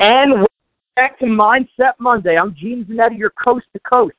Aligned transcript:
And 0.00 0.30
welcome 0.30 0.46
back 0.96 1.18
to 1.18 1.26
Mindset 1.26 1.92
Monday. 1.98 2.38
I'm 2.38 2.54
Gene 2.54 2.86
Zanetti, 2.86 3.18
your 3.18 3.28
coast 3.28 3.66
to 3.74 3.80
coast 3.80 4.14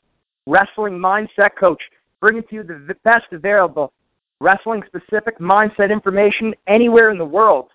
wrestling 0.46 0.94
mindset 0.94 1.56
coach, 1.60 1.82
bringing 2.20 2.44
to 2.44 2.56
you 2.58 2.64
the 2.64 2.96
best 3.04 3.26
available 3.32 3.92
wrestling 4.40 4.84
specific 4.86 5.40
mindset 5.40 5.92
information 5.92 6.54
anywhere 6.68 7.10
in 7.10 7.18
the 7.18 7.26
world. 7.26 7.70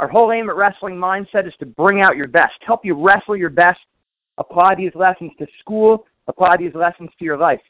Our 0.00 0.08
whole 0.08 0.32
aim 0.32 0.50
at 0.50 0.56
Wrestling 0.56 0.96
Mindset 0.96 1.48
is 1.48 1.54
to 1.60 1.66
bring 1.66 2.02
out 2.02 2.14
your 2.14 2.28
best, 2.28 2.52
help 2.60 2.84
you 2.84 2.94
wrestle 2.94 3.36
your 3.36 3.48
best, 3.48 3.80
apply 4.36 4.74
these 4.74 4.92
lessons 4.94 5.32
to 5.38 5.46
school, 5.60 6.06
apply 6.28 6.58
these 6.58 6.74
lessons 6.74 7.08
to 7.18 7.24
your 7.24 7.38
life. 7.38 7.60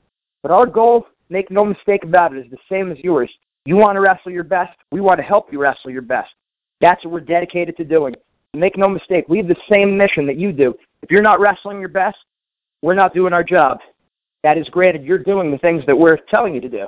But 0.42 0.50
our 0.50 0.66
goal, 0.66 1.06
make 1.28 1.48
no 1.48 1.64
mistake 1.64 2.02
about 2.02 2.34
it, 2.34 2.44
is 2.44 2.50
the 2.50 2.58
same 2.68 2.90
as 2.90 2.98
yours. 3.04 3.30
You 3.66 3.76
want 3.76 3.94
to 3.94 4.00
wrestle 4.00 4.32
your 4.32 4.42
best, 4.42 4.76
we 4.90 5.00
want 5.00 5.18
to 5.18 5.24
help 5.24 5.52
you 5.52 5.60
wrestle 5.60 5.92
your 5.92 6.02
best. 6.02 6.30
That's 6.80 7.04
what 7.04 7.12
we're 7.12 7.20
dedicated 7.20 7.76
to 7.76 7.84
doing. 7.84 8.16
Make 8.54 8.76
no 8.76 8.88
mistake, 8.88 9.26
we 9.28 9.38
have 9.38 9.46
the 9.46 9.56
same 9.70 9.96
mission 9.96 10.26
that 10.26 10.36
you 10.36 10.52
do. 10.52 10.74
If 11.02 11.10
you're 11.10 11.22
not 11.22 11.40
wrestling 11.40 11.78
your 11.78 11.88
best, 11.88 12.16
we're 12.82 12.94
not 12.94 13.14
doing 13.14 13.32
our 13.32 13.44
job. 13.44 13.78
That 14.42 14.58
is 14.58 14.66
granted, 14.68 15.04
you're 15.04 15.18
doing 15.18 15.50
the 15.50 15.58
things 15.58 15.84
that 15.86 15.96
we're 15.96 16.18
telling 16.28 16.54
you 16.54 16.60
to 16.60 16.68
do. 16.68 16.86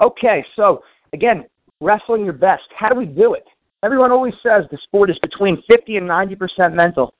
Okay, 0.00 0.44
so 0.56 0.82
again, 1.12 1.44
wrestling 1.80 2.24
your 2.24 2.32
best. 2.32 2.64
How 2.76 2.88
do 2.88 2.96
we 2.96 3.06
do 3.06 3.34
it? 3.34 3.44
Everyone 3.84 4.10
always 4.10 4.34
says 4.42 4.64
the 4.70 4.78
sport 4.84 5.10
is 5.10 5.18
between 5.18 5.62
50 5.68 5.96
and 5.96 6.08
90% 6.08 6.74
mental. 6.74 7.14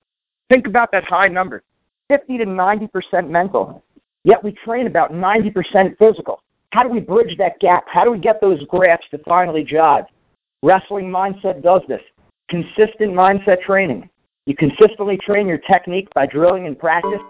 Think 0.48 0.66
about 0.66 0.90
that 0.92 1.04
high 1.04 1.28
number 1.28 1.62
50 2.08 2.38
to 2.38 2.44
90% 2.44 3.28
mental. 3.28 3.82
Yet 4.24 4.42
we 4.42 4.52
train 4.64 4.86
about 4.86 5.12
90% 5.12 5.96
physical. 5.98 6.42
How 6.72 6.82
do 6.82 6.88
we 6.88 7.00
bridge 7.00 7.36
that 7.38 7.58
gap? 7.60 7.84
How 7.86 8.04
do 8.04 8.10
we 8.10 8.18
get 8.18 8.40
those 8.40 8.62
graphs 8.64 9.04
to 9.10 9.18
finally 9.18 9.64
jive? 9.64 10.06
Wrestling 10.62 11.06
mindset 11.06 11.62
does 11.62 11.82
this. 11.88 12.00
Consistent 12.52 13.14
mindset 13.14 13.62
training. 13.62 14.10
You 14.44 14.54
consistently 14.54 15.16
train 15.24 15.46
your 15.46 15.56
technique 15.56 16.06
by 16.14 16.26
drilling 16.26 16.66
and 16.66 16.78
practice. 16.78 17.22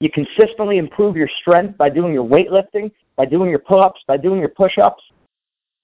You 0.00 0.10
consistently 0.10 0.76
improve 0.76 1.16
your 1.16 1.30
strength 1.40 1.78
by 1.78 1.88
doing 1.88 2.12
your 2.12 2.28
weightlifting, 2.28 2.90
by 3.16 3.24
doing 3.24 3.48
your 3.48 3.60
pull 3.60 3.82
ups, 3.82 4.02
by 4.06 4.18
doing 4.18 4.40
your 4.40 4.50
push 4.50 4.76
ups. 4.76 5.02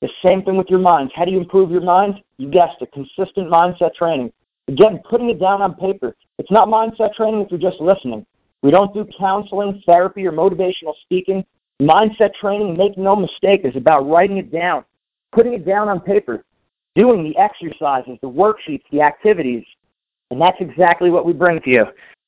The 0.02 0.10
same 0.22 0.42
thing 0.42 0.58
with 0.58 0.66
your 0.68 0.80
minds. 0.80 1.14
How 1.16 1.24
do 1.24 1.30
you 1.30 1.38
improve 1.38 1.70
your 1.70 1.80
mind? 1.80 2.16
You 2.36 2.50
guessed 2.50 2.82
it, 2.82 2.92
consistent 2.92 3.48
mindset 3.50 3.94
training. 3.94 4.30
Again, 4.68 5.00
putting 5.08 5.30
it 5.30 5.40
down 5.40 5.62
on 5.62 5.76
paper. 5.76 6.14
It's 6.38 6.50
not 6.50 6.68
mindset 6.68 7.14
training 7.14 7.40
if 7.40 7.50
you're 7.50 7.70
just 7.70 7.80
listening. 7.80 8.26
We 8.62 8.70
don't 8.70 8.92
do 8.92 9.08
counseling, 9.18 9.82
therapy, 9.86 10.26
or 10.26 10.32
motivational 10.32 10.92
speaking. 11.04 11.42
Mindset 11.80 12.34
training, 12.38 12.76
make 12.76 12.98
no 12.98 13.16
mistake, 13.16 13.62
is 13.64 13.76
about 13.76 14.06
writing 14.06 14.36
it 14.36 14.52
down, 14.52 14.84
putting 15.32 15.54
it 15.54 15.64
down 15.64 15.88
on 15.88 16.00
paper, 16.00 16.44
doing 16.94 17.24
the 17.24 17.36
exercises, 17.36 18.18
the 18.22 18.28
worksheets, 18.28 18.84
the 18.92 19.00
activities. 19.00 19.64
And 20.30 20.40
that's 20.40 20.56
exactly 20.60 21.10
what 21.10 21.26
we 21.26 21.32
bring 21.32 21.60
to 21.60 21.70
you. 21.70 21.84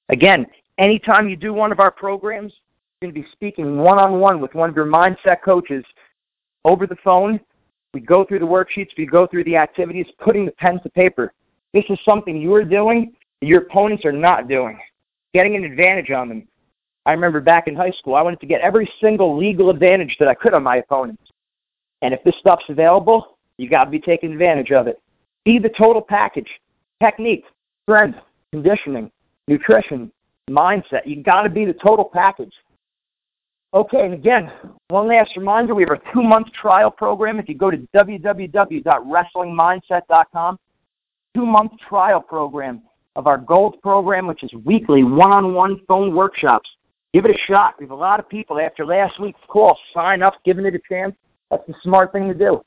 Again, 0.09 0.47
anytime 0.79 1.29
you 1.29 1.37
do 1.37 1.53
one 1.53 1.73
of 1.73 1.81
our 1.81 1.91
programs, 1.91 2.53
you're 3.01 3.11
going 3.11 3.15
to 3.15 3.29
be 3.29 3.33
speaking 3.33 3.79
one 3.79 3.99
on 3.99 4.21
one 4.21 4.41
with 4.41 4.55
one 4.55 4.69
of 4.71 4.77
your 4.77 4.87
mindset 4.87 5.43
coaches 5.45 5.85
over 6.65 6.87
the 6.87 6.97
phone. 7.05 7.41
We 7.95 8.01
go 8.01 8.25
through 8.25 8.41
the 8.41 8.47
worksheets, 8.47 8.91
we 8.97 9.07
go 9.07 9.27
through 9.27 9.45
the 9.45 9.57
activities, 9.57 10.07
putting 10.23 10.45
the 10.45 10.53
pen 10.53 10.81
to 10.83 10.91
paper. 10.91 11.33
This 11.73 11.85
is 11.89 11.99
something 12.05 12.37
you 12.37 12.55
are 12.55 12.65
doing 12.65 13.13
that 13.41 13.47
your 13.47 13.63
opponents 13.63 14.05
are 14.05 14.13
not 14.13 14.49
doing, 14.49 14.79
getting 15.35 15.57
an 15.57 15.65
advantage 15.65 16.11
on 16.11 16.29
them. 16.29 16.49
I 17.07 17.13
remember 17.13 17.41
back 17.41 17.69
in 17.69 17.77
high 17.77 17.93
school, 17.99 18.15
I 18.15 18.23
wanted 18.23 18.41
to 18.41 18.47
get 18.47 18.61
every 18.61 18.91
single 19.01 19.39
legal 19.39 19.71
advantage 19.71 20.17
that 20.19 20.29
I 20.29 20.35
could 20.35 20.55
on 20.55 20.63
my 20.63 20.79
opponents. 20.79 21.23
And 22.03 22.13
if 22.13 22.23
this 22.25 22.35
stuff's 22.41 22.65
available, 22.69 23.36
you 23.59 23.69
got 23.69 23.85
to 23.85 23.91
be 23.91 23.99
taking 23.99 24.33
advantage 24.33 24.71
of 24.73 24.87
it. 24.87 24.99
Be 25.45 25.59
the 25.59 25.71
total 25.79 26.01
package 26.03 26.49
technique, 27.03 27.45
strength, 27.83 28.19
conditioning, 28.53 29.11
nutrition, 29.49 30.13
mindset. 30.51 31.01
You 31.05 31.23
got 31.23 31.43
to 31.43 31.51
be 31.51 31.65
the 31.65 31.73
total 31.75 32.05
package. 32.05 32.53
Okay, 33.75 34.01
and 34.01 34.15
again, 34.15 34.53
one 34.89 35.09
last 35.09 35.37
reminder 35.37 35.75
we 35.75 35.83
have 35.83 35.99
a 35.99 36.01
two 36.13 36.23
month 36.23 36.47
trial 36.61 36.91
program. 36.91 37.39
If 37.39 37.49
you 37.49 37.55
go 37.55 37.71
to 37.71 37.79
www.wrestlingmindset.com, 37.95 40.59
two 41.35 41.47
month 41.47 41.73
trial 41.89 42.21
program 42.21 42.83
of 43.17 43.27
our 43.27 43.39
gold 43.39 43.81
program, 43.83 44.27
which 44.27 44.43
is 44.43 44.51
weekly 44.65 45.05
one 45.05 45.33
on 45.33 45.55
one 45.55 45.81
phone 45.89 46.15
workshops. 46.15 46.69
Give 47.13 47.25
it 47.25 47.31
a 47.31 47.39
shot. 47.49 47.75
We 47.79 47.85
have 47.85 47.91
a 47.91 47.95
lot 47.95 48.21
of 48.21 48.29
people 48.29 48.61
after 48.61 48.87
last 48.87 49.21
week's 49.21 49.41
call 49.49 49.77
sign 49.95 50.23
up, 50.23 50.35
giving 50.45 50.67
it 50.67 50.75
a 50.75 50.81
chance. 50.89 51.15
That's 51.51 51.67
the 51.67 51.75
smart 51.83 52.13
thing 52.13 52.29
to 52.29 52.35
do. 52.35 52.61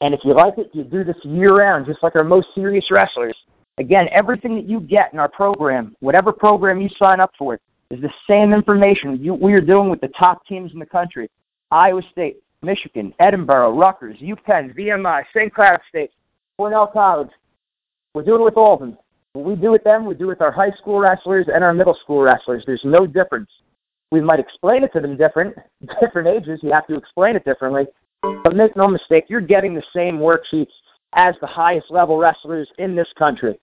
And 0.00 0.12
if 0.12 0.20
you 0.24 0.34
like 0.34 0.58
it, 0.58 0.70
you 0.72 0.84
do 0.84 1.04
this 1.04 1.16
year 1.24 1.56
round, 1.56 1.86
just 1.86 2.02
like 2.02 2.16
our 2.16 2.24
most 2.24 2.48
serious 2.54 2.84
wrestlers. 2.90 3.36
Again, 3.78 4.06
everything 4.12 4.54
that 4.56 4.68
you 4.68 4.80
get 4.80 5.12
in 5.12 5.18
our 5.18 5.28
program, 5.28 5.96
whatever 6.00 6.32
program 6.32 6.80
you 6.80 6.88
sign 6.98 7.20
up 7.20 7.32
for, 7.38 7.58
is 7.90 8.00
the 8.00 8.10
same 8.28 8.52
information 8.52 9.22
you, 9.22 9.34
we 9.34 9.52
are 9.52 9.60
doing 9.60 9.88
with 9.88 10.00
the 10.00 10.10
top 10.18 10.46
teams 10.46 10.72
in 10.72 10.78
the 10.78 10.86
country 10.86 11.30
Iowa 11.70 12.02
State, 12.12 12.42
Michigan, 12.62 13.12
Edinboro, 13.20 13.78
Rutgers, 13.78 14.16
UPenn, 14.18 14.76
VMI, 14.76 15.22
St. 15.34 15.52
Cloud 15.52 15.80
State, 15.88 16.10
Cornell 16.56 16.86
College. 16.86 17.30
We're 18.14 18.22
doing 18.22 18.40
it 18.40 18.44
with 18.44 18.56
all 18.56 18.74
of 18.74 18.80
them. 18.80 18.96
What 19.32 19.44
we 19.44 19.56
do 19.56 19.72
with 19.72 19.82
them, 19.82 20.06
we 20.06 20.14
do 20.14 20.28
with 20.28 20.40
our 20.40 20.52
high 20.52 20.70
school 20.78 21.00
wrestlers 21.00 21.46
and 21.52 21.64
our 21.64 21.74
middle 21.74 21.96
school 22.02 22.22
wrestlers. 22.22 22.62
There's 22.66 22.84
no 22.84 23.06
difference. 23.06 23.50
We 24.12 24.20
might 24.20 24.38
explain 24.38 24.84
it 24.84 24.92
to 24.92 25.00
them 25.00 25.16
different, 25.16 25.56
different 26.00 26.28
ages. 26.28 26.60
You 26.62 26.70
have 26.72 26.86
to 26.86 26.94
explain 26.94 27.34
it 27.34 27.44
differently. 27.44 27.86
But 28.42 28.56
make 28.56 28.76
no 28.76 28.88
mistake, 28.88 29.24
you're 29.28 29.40
getting 29.40 29.74
the 29.74 29.82
same 29.94 30.18
worksheets 30.18 30.72
as 31.14 31.34
the 31.40 31.46
highest 31.46 31.90
level 31.90 32.18
wrestlers 32.18 32.68
in 32.78 32.94
this 32.94 33.08
country. 33.18 33.58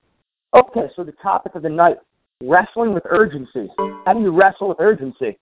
Okay, 0.55 0.87
so 0.95 1.03
the 1.03 1.13
topic 1.13 1.55
of 1.55 1.63
the 1.63 1.69
night 1.69 1.97
wrestling 2.43 2.93
with 2.93 3.03
urgency. 3.09 3.69
How 4.05 4.13
do 4.13 4.21
you 4.21 4.31
wrestle 4.31 4.69
with 4.69 4.79
urgency? 4.79 5.37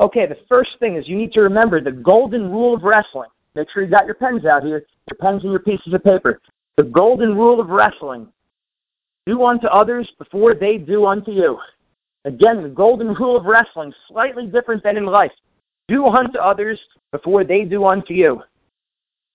Okay, 0.00 0.26
the 0.26 0.36
first 0.48 0.70
thing 0.78 0.96
is 0.96 1.08
you 1.08 1.16
need 1.16 1.32
to 1.32 1.40
remember 1.40 1.80
the 1.80 1.92
golden 1.92 2.50
rule 2.50 2.74
of 2.74 2.82
wrestling. 2.82 3.28
Make 3.54 3.68
sure 3.72 3.82
you 3.82 3.90
got 3.90 4.06
your 4.06 4.14
pens 4.14 4.44
out 4.44 4.62
here, 4.62 4.84
your 5.10 5.18
pens 5.18 5.42
and 5.42 5.52
your 5.52 5.60
pieces 5.60 5.94
of 5.94 6.04
paper. 6.04 6.40
The 6.76 6.82
golden 6.82 7.34
rule 7.34 7.60
of 7.60 7.68
wrestling 7.68 8.28
do 9.26 9.42
unto 9.44 9.66
others 9.66 10.08
before 10.18 10.54
they 10.54 10.76
do 10.76 11.06
unto 11.06 11.30
you. 11.30 11.58
Again, 12.26 12.62
the 12.62 12.68
golden 12.68 13.14
rule 13.14 13.36
of 13.36 13.44
wrestling, 13.44 13.92
slightly 14.08 14.46
different 14.46 14.82
than 14.82 14.96
in 14.96 15.06
life. 15.06 15.32
Do 15.88 16.06
unto 16.06 16.38
others 16.38 16.80
before 17.12 17.44
they 17.44 17.64
do 17.64 17.84
unto 17.84 18.12
you. 18.12 18.42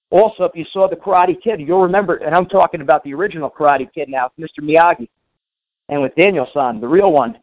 Also, 0.09 0.43
if 0.43 0.51
you 0.55 0.65
saw 0.73 0.89
the 0.89 0.95
Karate 0.95 1.41
Kid, 1.41 1.61
you'll 1.61 1.81
remember, 1.81 2.17
and 2.17 2.35
I'm 2.35 2.45
talking 2.47 2.81
about 2.81 3.03
the 3.03 3.13
original 3.13 3.49
Karate 3.49 3.91
Kid 3.93 4.09
now, 4.09 4.29
Mr. 4.37 4.59
Miyagi, 4.61 5.07
and 5.87 6.01
with 6.01 6.13
Daniel-san, 6.15 6.81
the 6.81 6.87
real 6.87 7.11
one. 7.11 7.37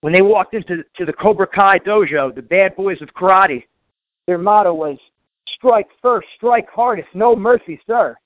When 0.00 0.12
they 0.12 0.22
walked 0.22 0.54
into 0.54 0.82
to 0.96 1.04
the 1.04 1.12
Cobra 1.12 1.46
Kai 1.46 1.78
dojo, 1.78 2.34
the 2.34 2.42
bad 2.42 2.74
boys 2.74 3.00
of 3.00 3.08
karate, 3.14 3.62
their 4.26 4.38
motto 4.38 4.74
was 4.74 4.98
strike 5.54 5.86
first, 6.00 6.26
strike 6.36 6.68
hardest, 6.68 7.08
no 7.14 7.36
mercy, 7.36 7.80
sir. 7.86 8.16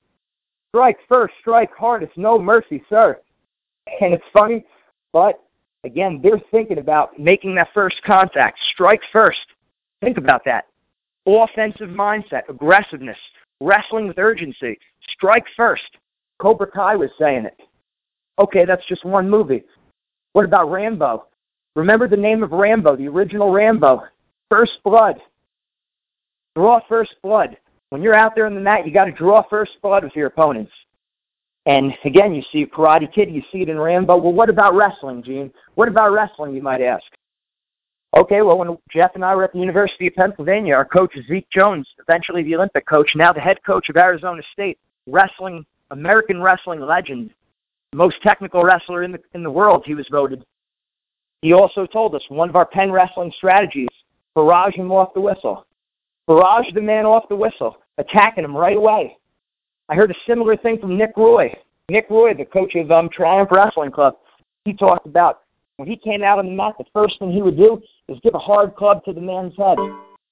Strike 0.71 0.97
first, 1.07 1.35
strike 1.41 1.71
hardest, 1.77 2.17
no 2.17 2.39
mercy, 2.39 2.83
sir. 2.89 3.21
And 4.01 4.15
it's 4.15 4.25
funny, 4.33 4.65
but 5.13 5.43
again, 5.85 6.21
they're 6.23 6.43
thinking 6.51 6.79
about 6.79 7.19
making 7.19 7.55
that 7.57 7.69
first 7.75 7.97
contact. 8.07 8.59
Strike 8.73 9.03
first. 9.13 9.39
Think 10.01 10.19
about 10.19 10.43
that. 10.45 10.67
Offensive 11.27 11.89
mindset, 11.89 12.43
aggressiveness, 12.49 13.17
wrestling 13.61 14.09
with 14.09 14.19
urgency. 14.19 14.79
Strike 15.15 15.45
first. 15.57 15.83
Cobra 16.39 16.71
Kai 16.71 16.97
was 16.97 17.11
saying 17.19 17.47
it. 17.47 17.59
Okay, 18.39 18.65
that's 18.65 18.87
just 18.89 19.05
one 19.05 19.29
movie. 19.29 19.65
What 20.35 20.45
about 20.45 20.71
Rambo? 20.71 21.27
Remember 21.75 22.07
the 22.07 22.17
name 22.17 22.43
of 22.43 22.53
Rambo, 22.53 22.97
the 22.97 23.09
original 23.09 23.51
Rambo. 23.51 24.03
First 24.51 24.73
blood. 24.85 25.17
Draw 26.55 26.81
first 26.89 27.15
blood. 27.23 27.57
When 27.91 28.03
you're 28.03 28.15
out 28.15 28.35
there 28.35 28.47
in 28.47 28.55
the 28.55 28.61
mat, 28.61 28.87
you 28.87 28.93
got 28.93 29.07
to 29.07 29.13
draw 29.13 29.43
first 29.49 29.73
blood 29.83 30.05
with 30.05 30.13
your 30.15 30.27
opponents. 30.27 30.73
And 31.67 31.93
again, 32.05 32.35
you 32.35 32.43
see 32.53 32.65
Karate 32.65 33.13
Kid, 33.13 33.31
you 33.31 33.43
see 33.51 33.63
it 33.63 33.69
in 33.69 33.79
Rambo. 33.79 34.17
Well, 34.17 34.33
what 34.33 34.49
about 34.49 34.75
wrestling, 34.75 35.23
Gene? 35.23 35.53
What 35.75 35.89
about 35.89 36.13
wrestling, 36.13 36.55
you 36.55 36.63
might 36.63 36.81
ask? 36.81 37.05
Okay, 38.15 38.43
well, 38.43 38.59
when 38.59 38.77
Jeff 38.93 39.13
and 39.15 39.25
I 39.25 39.35
were 39.35 39.45
at 39.45 39.53
the 39.53 39.59
University 39.59 40.07
of 40.07 40.15
Pennsylvania, 40.15 40.75
our 40.75 40.85
coach, 40.85 41.13
Zeke 41.29 41.49
Jones, 41.55 41.87
eventually 41.99 42.43
the 42.43 42.55
Olympic 42.55 42.87
coach, 42.87 43.11
now 43.15 43.33
the 43.33 43.41
head 43.41 43.59
coach 43.67 43.89
of 43.89 43.97
Arizona 43.97 44.43
State, 44.53 44.79
wrestling, 45.07 45.67
American 45.91 46.41
wrestling 46.41 46.81
legend, 46.81 47.31
most 47.95 48.17
technical 48.23 48.65
wrestler 48.65 49.03
in 49.03 49.13
the, 49.13 49.19
in 49.35 49.43
the 49.43 49.51
world, 49.51 49.83
he 49.87 49.95
was 49.95 50.07
voted. 50.11 50.45
He 51.43 51.53
also 51.53 51.87
told 51.87 52.15
us 52.15 52.23
one 52.29 52.49
of 52.49 52.57
our 52.57 52.67
Penn 52.67 52.91
wrestling 52.91 53.33
strategies, 53.37 53.89
barrage 54.35 54.75
him 54.75 54.91
off 54.91 55.15
the 55.15 55.21
whistle. 55.21 55.67
Barrage 56.27 56.67
the 56.75 56.81
man 56.81 57.07
off 57.07 57.29
the 57.29 57.37
whistle, 57.37 57.77
attacking 57.99 58.45
him 58.45 58.57
right 58.57 58.77
away. 58.77 59.17
I 59.89 59.95
heard 59.95 60.11
a 60.11 60.15
similar 60.27 60.57
thing 60.57 60.79
from 60.81 60.99
Nick 60.99 61.13
Roy. 61.17 61.55
Nick 61.89 62.07
Roy, 62.11 62.35
the 62.35 62.45
coach 62.45 62.75
of 62.75 62.91
um, 62.91 63.09
Triumph 63.15 63.51
Wrestling 63.53 63.93
Club, 63.93 64.17
he 64.65 64.73
talked 64.73 65.07
about 65.07 65.43
when 65.77 65.89
he 65.89 65.97
came 65.97 66.23
out 66.23 66.39
on 66.39 66.47
the 66.47 66.53
mat, 66.53 66.75
the 66.79 66.85
first 66.93 67.19
thing 67.19 67.33
he 67.33 67.43
would 67.43 67.57
do 67.57 67.81
is 68.09 68.19
give 68.23 68.35
a 68.35 68.39
hard 68.39 68.75
club 68.77 69.05
to 69.05 69.13
the 69.13 69.21
man's 69.21 69.55
head. 69.57 69.77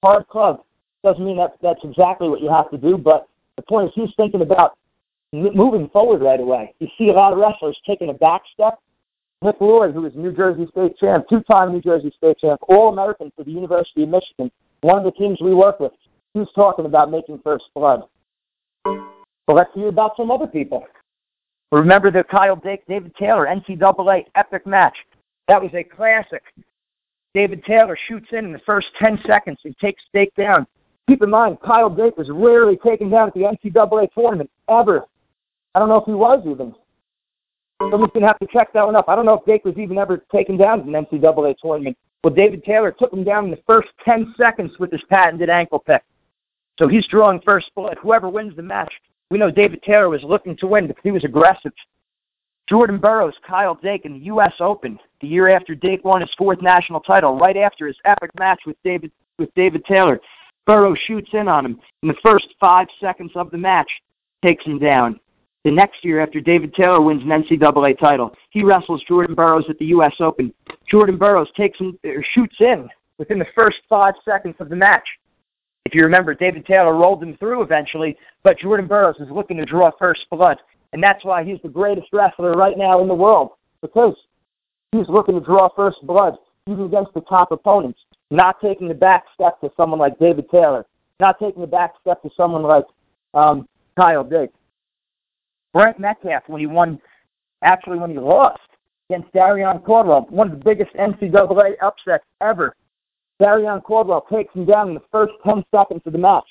Hard 0.03 0.27
club. 0.29 0.63
Doesn't 1.03 1.25
mean 1.25 1.37
that 1.37 1.57
that's 1.63 1.81
exactly 1.85 2.29
what 2.29 2.41
you 2.41 2.51
have 2.51 2.71
to 2.71 2.79
do, 2.79 2.97
but 2.97 3.29
the 3.57 3.63
point 3.63 3.89
is 3.89 3.93
he's 3.95 4.15
thinking 4.17 4.41
about 4.41 4.79
moving 5.33 5.89
forward 5.91 6.23
right 6.23 6.41
away. 6.41 6.75
You 6.79 6.89
see 6.97 7.09
a 7.09 7.13
lot 7.13 7.33
of 7.33 7.39
wrestlers 7.39 7.79
taking 7.87 8.09
a 8.09 8.15
back 8.15 8.43
step. 8.53 8.79
Nick 9.43 9.57
Roy, 9.61 9.93
who 9.93 10.03
was 10.03 10.13
New 10.15 10.33
Jersey 10.33 10.67
State 10.71 10.97
champ, 10.99 11.27
two-time 11.29 11.73
New 11.73 11.83
Jersey 11.83 12.11
State 12.17 12.39
champ, 12.39 12.61
All-American 12.69 13.31
for 13.37 13.45
the 13.45 13.51
University 13.51 14.05
of 14.05 14.09
Michigan, 14.09 14.51
one 14.81 14.99
of 14.99 15.05
the 15.05 15.11
teams 15.13 15.39
we 15.43 15.55
work 15.55 15.81
with, 15.81 15.93
he's 16.33 16.47
talking 16.55 16.87
about 16.87 17.11
making 17.11 17.41
first 17.45 17.65
blood. 17.75 18.05
But 18.85 19.57
let's 19.57 19.71
hear 19.75 19.89
about 19.89 20.13
some 20.17 20.31
other 20.31 20.47
people. 20.47 20.85
Remember 21.73 22.11
the 22.11 22.25
Kyle 22.25 22.57
Dake, 22.57 22.87
David 22.87 23.15
Taylor, 23.17 23.47
NCAA 23.47 24.25
epic 24.37 24.67
match. 24.67 24.97
That 25.49 25.63
was 25.63 25.71
a 25.75 25.85
classic. 25.85 26.43
David 27.35 27.65
Taylor 27.65 27.99
shoots 28.09 28.29
in 28.33 28.45
in 28.45 28.53
the 28.53 28.61
first 28.61 28.87
10 29.01 29.19
seconds 29.27 29.59
and 29.65 29.77
takes 29.79 30.03
Dake 30.13 30.35
down. 30.37 30.67
Keep 31.09 31.23
in 31.23 31.31
mind, 31.31 31.59
Kyle 31.65 31.91
Dake 31.91 32.17
was 32.17 32.31
rarely 32.31 32.77
taken 32.77 33.11
down 33.11 33.29
at 33.29 33.35
the 33.35 33.41
NCAA 33.41 34.09
tournament, 34.13 34.51
ever. 34.71 35.03
I 35.75 35.79
don't 35.79 35.89
know 35.89 35.97
if 35.97 36.07
he 36.07 36.13
was 36.13 36.41
even. 36.47 36.75
Someone's 37.91 38.13
going 38.13 38.23
to 38.23 38.29
have 38.29 38.39
to 38.39 38.47
check 38.53 38.73
that 38.73 38.87
one 38.87 38.97
up. 38.97 39.09
I 39.09 39.17
don't 39.17 39.27
know 39.27 39.35
if 39.35 39.45
Dake 39.45 39.65
was 39.65 39.77
even 39.77 39.99
ever 39.99 40.25
taken 40.33 40.57
down 40.57 40.81
at 40.81 40.87
an 40.87 40.93
NCAA 40.93 41.57
tournament. 41.61 41.99
Well, 42.23 42.33
David 42.33 42.65
Taylor 42.65 42.93
took 42.93 43.13
him 43.13 43.25
down 43.25 43.47
in 43.47 43.51
the 43.51 43.61
first 43.67 43.89
10 44.05 44.35
seconds 44.39 44.73
with 44.79 44.93
his 44.93 45.03
patented 45.11 45.51
ankle 45.51 45.81
pick. 45.81 46.03
So 46.79 46.89
he's 46.89 47.07
drawing 47.09 47.41
first 47.45 47.71
blood. 47.75 47.99
Whoever 48.01 48.31
wins 48.31 48.57
the 48.57 48.63
match 48.63 48.93
we 49.31 49.39
know 49.39 49.51
David 49.51 49.83
Taylor 49.83 50.09
was 50.09 50.23
looking 50.23 50.57
to 50.59 50.67
win 50.67 50.87
because 50.87 51.03
he 51.03 51.11
was 51.11 51.25
aggressive. 51.25 51.73
Jordan 52.69 52.99
Burroughs, 52.99 53.35
Kyle 53.47 53.75
Dake 53.75 54.05
in 54.05 54.15
the 54.15 54.25
U.S. 54.27 54.53
Open 54.61 54.99
the 55.21 55.29
year 55.29 55.49
after 55.49 55.75
Dake 55.75 56.05
won 56.05 56.23
his 56.23 56.31
fourth 56.39 56.63
national 56.63 57.01
title, 57.01 57.39
right 57.39 57.57
after 57.57 57.87
his 57.87 57.97
epic 58.05 58.31
match 58.39 58.61
with 58.67 58.77
David 58.85 59.11
with 59.39 59.53
David 59.55 59.85
Taylor. 59.85 60.21
Burroughs 60.67 60.99
shoots 61.07 61.31
in 61.33 61.49
on 61.49 61.67
him 61.67 61.81
in 62.03 62.09
the 62.09 62.15
first 62.23 62.47
five 62.59 62.87
seconds 63.01 63.33
of 63.35 63.51
the 63.51 63.59
match, 63.59 63.91
takes 64.43 64.65
him 64.65 64.79
down. 64.79 65.21
The 65.65 65.71
next 65.71 66.05
year, 66.05 66.23
after 66.23 66.41
David 66.41 66.75
Taylor 66.75 67.01
wins 67.01 67.23
an 67.23 67.29
NCAA 67.29 67.99
title, 67.99 68.35
he 68.51 68.63
wrestles 68.63 69.03
Jordan 69.09 69.35
Burroughs 69.35 69.65
at 69.69 69.79
the 69.79 69.87
U.S. 69.87 70.15
Open. 70.21 70.53
Jordan 70.91 71.17
Burroughs 71.17 71.49
takes 71.57 71.79
him 71.79 71.99
or 72.05 72.25
shoots 72.35 72.57
in 72.61 72.89
within 73.19 73.39
the 73.39 73.47
first 73.55 73.79
five 73.89 74.15
seconds 74.25 74.57
of 74.61 74.69
the 74.69 74.77
match. 74.77 75.07
If 75.87 75.95
you 75.95 76.03
remember, 76.03 76.35
David 76.35 76.65
Taylor 76.67 76.95
rolled 76.95 77.23
him 77.23 77.37
through 77.39 77.63
eventually, 77.63 78.17
but 78.43 78.59
Jordan 78.59 78.87
Burroughs 78.87 79.17
is 79.21 79.31
looking 79.31 79.59
to 79.59 79.65
draw 79.65 79.91
first 79.99 80.23
blood. 80.31 80.59
And 80.95 81.03
that's 81.03 81.25
why 81.25 81.43
he's 81.45 81.59
the 81.63 81.69
greatest 81.69 82.07
wrestler 82.13 82.53
right 82.53 82.79
now 82.79 83.03
in 83.03 83.09
the 83.09 83.15
world, 83.15 83.51
because 83.83 84.15
he's 84.93 85.09
looking 85.09 85.35
to 85.35 85.45
draw 85.45 85.69
first 85.75 85.99
blood, 86.05 86.37
even 86.71 86.85
against 86.85 87.13
the 87.15 87.21
top 87.23 87.51
opponents, 87.51 87.99
not 88.31 88.61
taking 88.61 88.87
the 88.87 88.95
back 88.95 89.25
step 89.35 89.61
to 89.61 89.71
someone 89.77 89.99
like 89.99 90.17
David 90.21 90.49
Taylor, 90.51 90.87
not 91.19 91.41
taking 91.41 91.63
the 91.63 91.67
back 91.67 91.95
step 92.01 92.23
to 92.23 92.31
someone 92.37 92.63
like 92.63 92.85
um, 93.35 93.69
Kyle 93.97 94.23
Dake. 94.23 94.51
Brent 95.73 95.99
Metcalf, 95.99 96.45
when 96.47 96.61
he 96.61 96.69
won, 96.69 97.01
actually 97.63 97.99
when 97.99 98.11
he 98.11 98.19
lost 98.19 98.61
against 99.11 99.33
Darrion 99.33 99.85
Caldwell, 99.85 100.29
one 100.31 100.53
of 100.53 100.57
the 100.57 100.65
biggest 100.65 100.95
NCAA 100.95 101.73
upsets 101.83 102.25
ever 102.41 102.77
Darrion 103.43 103.83
Caldwell 103.83 104.27
takes 104.33 104.55
him 104.55 104.65
down 104.65 104.89
in 104.91 104.95
the 104.95 105.03
first 105.11 105.33
10 105.45 105.65
seconds 105.75 106.03
of 106.07 106.13
the 106.13 106.19
match. 106.19 106.47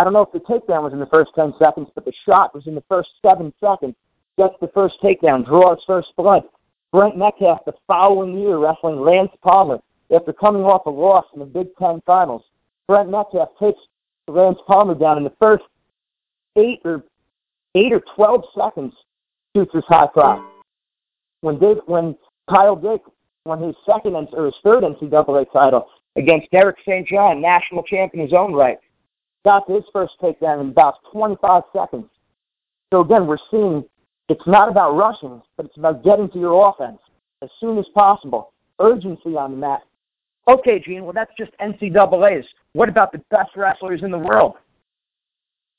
I 0.00 0.04
don't 0.04 0.14
know 0.14 0.22
if 0.22 0.32
the 0.32 0.40
takedown 0.40 0.82
was 0.82 0.94
in 0.94 0.98
the 0.98 1.04
first 1.04 1.32
10 1.34 1.52
seconds, 1.58 1.88
but 1.94 2.06
the 2.06 2.12
shot 2.24 2.54
was 2.54 2.66
in 2.66 2.74
the 2.74 2.82
first 2.88 3.10
7 3.20 3.52
seconds. 3.60 3.94
Gets 4.38 4.54
the 4.58 4.68
first 4.68 4.94
takedown, 5.04 5.44
draws 5.44 5.76
first 5.86 6.08
blood. 6.16 6.44
Brent 6.90 7.18
Metcalf 7.18 7.66
the 7.66 7.74
following 7.86 8.38
year 8.38 8.56
wrestling 8.56 9.02
Lance 9.02 9.30
Palmer 9.42 9.78
after 10.10 10.32
coming 10.32 10.62
off 10.62 10.86
a 10.86 10.90
loss 10.90 11.26
in 11.34 11.40
the 11.40 11.44
Big 11.44 11.66
Ten 11.78 12.00
Finals. 12.06 12.42
Brent 12.88 13.10
Metcalf 13.10 13.50
takes 13.60 13.78
Lance 14.26 14.56
Palmer 14.66 14.94
down 14.94 15.18
in 15.18 15.24
the 15.24 15.34
first 15.38 15.64
8 16.56 16.80
or 16.86 17.04
8 17.74 17.92
or 17.92 18.02
12 18.16 18.44
seconds, 18.56 18.94
shoots 19.54 19.74
his 19.74 19.84
high 19.86 20.08
fly. 20.14 20.42
When 21.42 21.58
Dave, 21.58 21.76
when 21.84 22.16
Kyle 22.48 22.74
Dake 22.74 23.02
won 23.44 23.62
his 23.62 23.74
second 23.84 24.14
or 24.32 24.46
his 24.46 24.54
third 24.64 24.82
NCAA 24.82 25.52
title 25.52 25.88
against 26.16 26.50
Derek 26.52 26.76
St. 26.88 27.06
John, 27.06 27.42
national 27.42 27.82
champion 27.82 28.22
in 28.22 28.30
his 28.30 28.34
own 28.34 28.54
right. 28.54 28.78
Got 29.44 29.70
his 29.70 29.84
first 29.92 30.12
takedown 30.22 30.60
in 30.60 30.70
about 30.70 30.96
25 31.12 31.62
seconds. 31.72 32.06
So 32.92 33.00
again, 33.00 33.26
we're 33.26 33.38
seeing 33.50 33.84
it's 34.28 34.46
not 34.46 34.68
about 34.68 34.96
rushing, 34.96 35.42
but 35.56 35.66
it's 35.66 35.76
about 35.76 36.04
getting 36.04 36.28
to 36.30 36.38
your 36.38 36.68
offense 36.68 36.98
as 37.42 37.48
soon 37.58 37.78
as 37.78 37.86
possible. 37.94 38.52
Urgency 38.80 39.36
on 39.36 39.52
the 39.52 39.56
mat. 39.56 39.80
Okay, 40.48 40.80
Gene, 40.84 41.04
well, 41.04 41.12
that's 41.12 41.32
just 41.38 41.52
NCAA's. 41.60 42.46
What 42.72 42.88
about 42.88 43.12
the 43.12 43.22
best 43.30 43.50
wrestlers 43.56 44.02
in 44.02 44.10
the 44.10 44.18
world? 44.18 44.54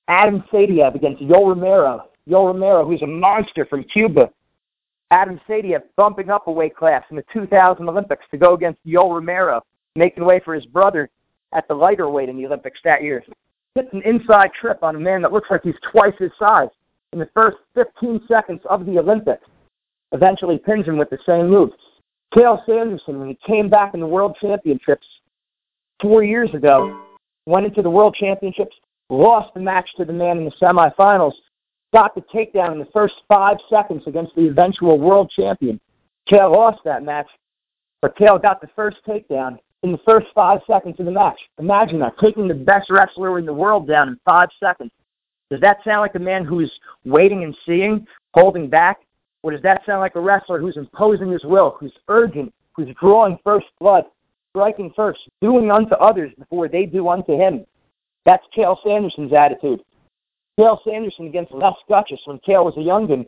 Adam 0.08 0.44
Saitiev 0.52 0.96
against 0.96 1.22
Yo 1.22 1.48
Romero. 1.48 2.10
Yo 2.26 2.46
Romero, 2.46 2.86
who's 2.86 3.02
a 3.02 3.08
monster 3.08 3.66
from 3.66 3.84
Cuba, 3.86 4.30
Adam 5.12 5.40
Saitiev 5.48 5.82
bumping 5.96 6.30
up 6.30 6.48
a 6.48 6.52
weight 6.52 6.76
class 6.76 7.04
in 7.10 7.16
the 7.16 7.26
2000 7.34 7.88
Olympics 7.88 8.26
to 8.32 8.38
go 8.38 8.54
against 8.54 8.80
Yo 8.84 9.12
Romero, 9.12 9.62
making 9.96 10.24
way 10.24 10.40
for 10.44 10.54
his 10.54 10.66
brother 10.66 11.10
at 11.54 11.68
the 11.68 11.74
lighter 11.74 12.10
weight 12.10 12.30
in 12.30 12.38
the 12.38 12.46
Olympics 12.46 12.80
that 12.84 13.04
year. 13.04 13.24
Hits 13.76 13.90
an 13.94 14.02
inside 14.04 14.50
trip 14.60 14.84
on 14.84 14.96
a 14.96 15.00
man 15.00 15.22
that 15.22 15.32
looks 15.32 15.50
like 15.50 15.62
he's 15.64 15.76
twice 15.92 16.14
his 16.20 16.32
size 16.38 16.68
in 17.14 17.20
the 17.20 17.30
first 17.34 17.58
15 17.76 18.22
seconds 18.28 18.62
of 18.70 18.86
the 18.86 19.00
Olympics. 19.00 19.46
Eventually 20.12 20.58
pins 20.58 20.86
him 20.86 20.98
with 20.98 21.10
the 21.10 21.18
same 21.26 21.50
move. 21.50 21.70
Cael 22.36 22.66
Sanderson, 22.66 23.20
when 23.20 23.30
he 23.30 23.38
came 23.46 23.70
back 23.70 23.94
in 23.94 24.00
the 24.00 24.08
World 24.08 24.36
Championships 24.42 25.06
four 26.02 26.24
years 26.24 26.50
ago, 26.54 27.02
went 27.46 27.66
into 27.66 27.82
the 27.82 27.90
World 27.90 28.16
Championships, 28.20 28.76
lost 29.10 29.54
the 29.54 29.62
match 29.62 29.90
to 29.98 30.06
the 30.06 30.14
man 30.14 30.38
in 30.38 30.46
the 30.46 30.52
semifinals, 30.62 31.34
got 31.94 32.16
the 32.16 32.22
takedown 32.34 32.74
in 32.74 32.80
the 32.80 32.88
first 32.94 33.16
five 33.28 33.58
seconds 33.70 34.04
against 34.08 34.34
the 34.36 34.48
eventual 34.48 35.00
world 35.00 35.32
champion. 35.38 35.80
Cael 36.30 36.52
lost 36.52 36.80
that 36.86 37.04
match, 37.04 37.28
but 38.02 38.18
Cael 38.18 38.42
got 38.42 38.62
the 38.62 38.70
first 38.76 38.98
takedown 39.08 39.58
in 39.84 39.92
the 39.92 40.00
first 40.06 40.28
five 40.36 40.60
seconds 40.68 41.00
of 41.00 41.06
the 41.06 41.12
match. 41.12 41.40
Imagine 41.60 42.00
that, 42.00 42.14
taking 42.22 42.48
the 42.48 42.54
best 42.54 42.90
wrestler 42.90 43.40
in 43.40 43.46
the 43.46 43.54
world 43.54 43.88
down 43.88 44.10
in 44.10 44.20
five 44.26 44.50
seconds. 44.60 44.92
Does 45.50 45.62
that 45.62 45.78
sound 45.84 46.02
like 46.02 46.16
a 46.16 46.20
man 46.20 46.46
who's 46.46 46.72
waiting 47.04 47.44
and 47.44 47.56
seeing, 47.66 48.06
holding 48.34 48.70
back? 48.70 49.00
Or 49.44 49.52
does 49.52 49.62
that 49.64 49.82
sound 49.86 50.02
like 50.02 50.16
a 50.16 50.22
wrestler 50.22 50.60
who's 50.60 50.78
imposing 50.78 51.32
his 51.32 51.44
will, 51.44 51.76
who's 51.80 51.94
urgent, 52.08 52.54
who's 52.74 52.96
drawing 53.02 53.40
first 53.44 53.66
blood, 53.80 54.06
striking 54.52 54.94
first, 54.96 55.20
doing 55.42 55.72
unto 55.72 55.96
others 55.96 56.32
before 56.38 56.68
they 56.68 56.86
do 56.86 57.10
unto 57.10 57.34
him? 57.34 57.66
That's 58.26 58.44
Cael 58.56 58.78
Sanderson's 58.84 59.34
attitude. 59.34 59.82
Cael 60.60 60.78
Sanderson 60.86 61.28
against 61.28 61.54
Les 61.54 61.74
Gutches 61.90 62.20
when 62.26 62.40
Cael 62.48 62.66
was 62.66 62.76
a 62.78 62.82
youngin. 62.82 63.26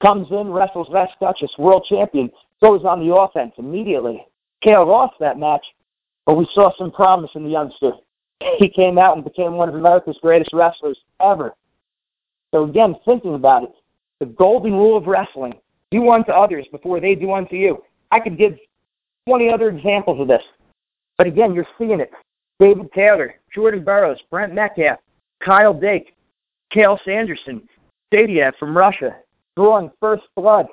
Comes 0.00 0.28
in, 0.30 0.50
wrestles 0.52 0.86
Les 0.90 1.08
Gutches, 1.18 1.50
world 1.58 1.84
champion, 1.88 2.30
goes 2.62 2.84
on 2.84 3.04
the 3.04 3.12
offense 3.12 3.52
immediately. 3.58 4.24
Cael 4.64 4.86
lost 4.86 5.14
that 5.18 5.38
match, 5.38 5.64
but 6.28 6.34
we 6.34 6.46
saw 6.54 6.70
some 6.76 6.90
promise 6.90 7.30
in 7.34 7.42
the 7.42 7.48
youngster. 7.48 7.92
he 8.58 8.68
came 8.68 8.98
out 8.98 9.16
and 9.16 9.24
became 9.24 9.54
one 9.54 9.70
of 9.70 9.74
America's 9.74 10.18
greatest 10.20 10.50
wrestlers 10.52 10.98
ever. 11.22 11.54
So 12.54 12.64
again, 12.64 12.94
thinking 13.06 13.34
about 13.34 13.62
it, 13.62 13.72
the 14.20 14.26
golden 14.26 14.72
rule 14.72 14.98
of 14.98 15.06
wrestling: 15.06 15.54
do 15.90 16.10
unto 16.10 16.30
others 16.30 16.66
before 16.70 17.00
they 17.00 17.14
do 17.14 17.32
unto 17.32 17.56
you. 17.56 17.82
I 18.10 18.20
could 18.20 18.36
give 18.36 18.52
20 19.26 19.50
other 19.50 19.70
examples 19.70 20.20
of 20.20 20.28
this, 20.28 20.42
but 21.16 21.26
again, 21.26 21.54
you're 21.54 21.66
seeing 21.78 21.98
it. 22.00 22.10
David 22.60 22.92
Taylor, 22.92 23.34
Jordan 23.54 23.82
Burroughs, 23.82 24.18
Brent 24.30 24.52
Metcalf, 24.52 24.98
Kyle 25.42 25.72
Dake, 25.72 26.14
Cael 26.74 26.98
Sanderson, 27.06 27.62
Saitiev 28.12 28.52
from 28.58 28.76
Russia, 28.76 29.16
drawing 29.56 29.90
first 29.98 30.24
blood. 30.36 30.66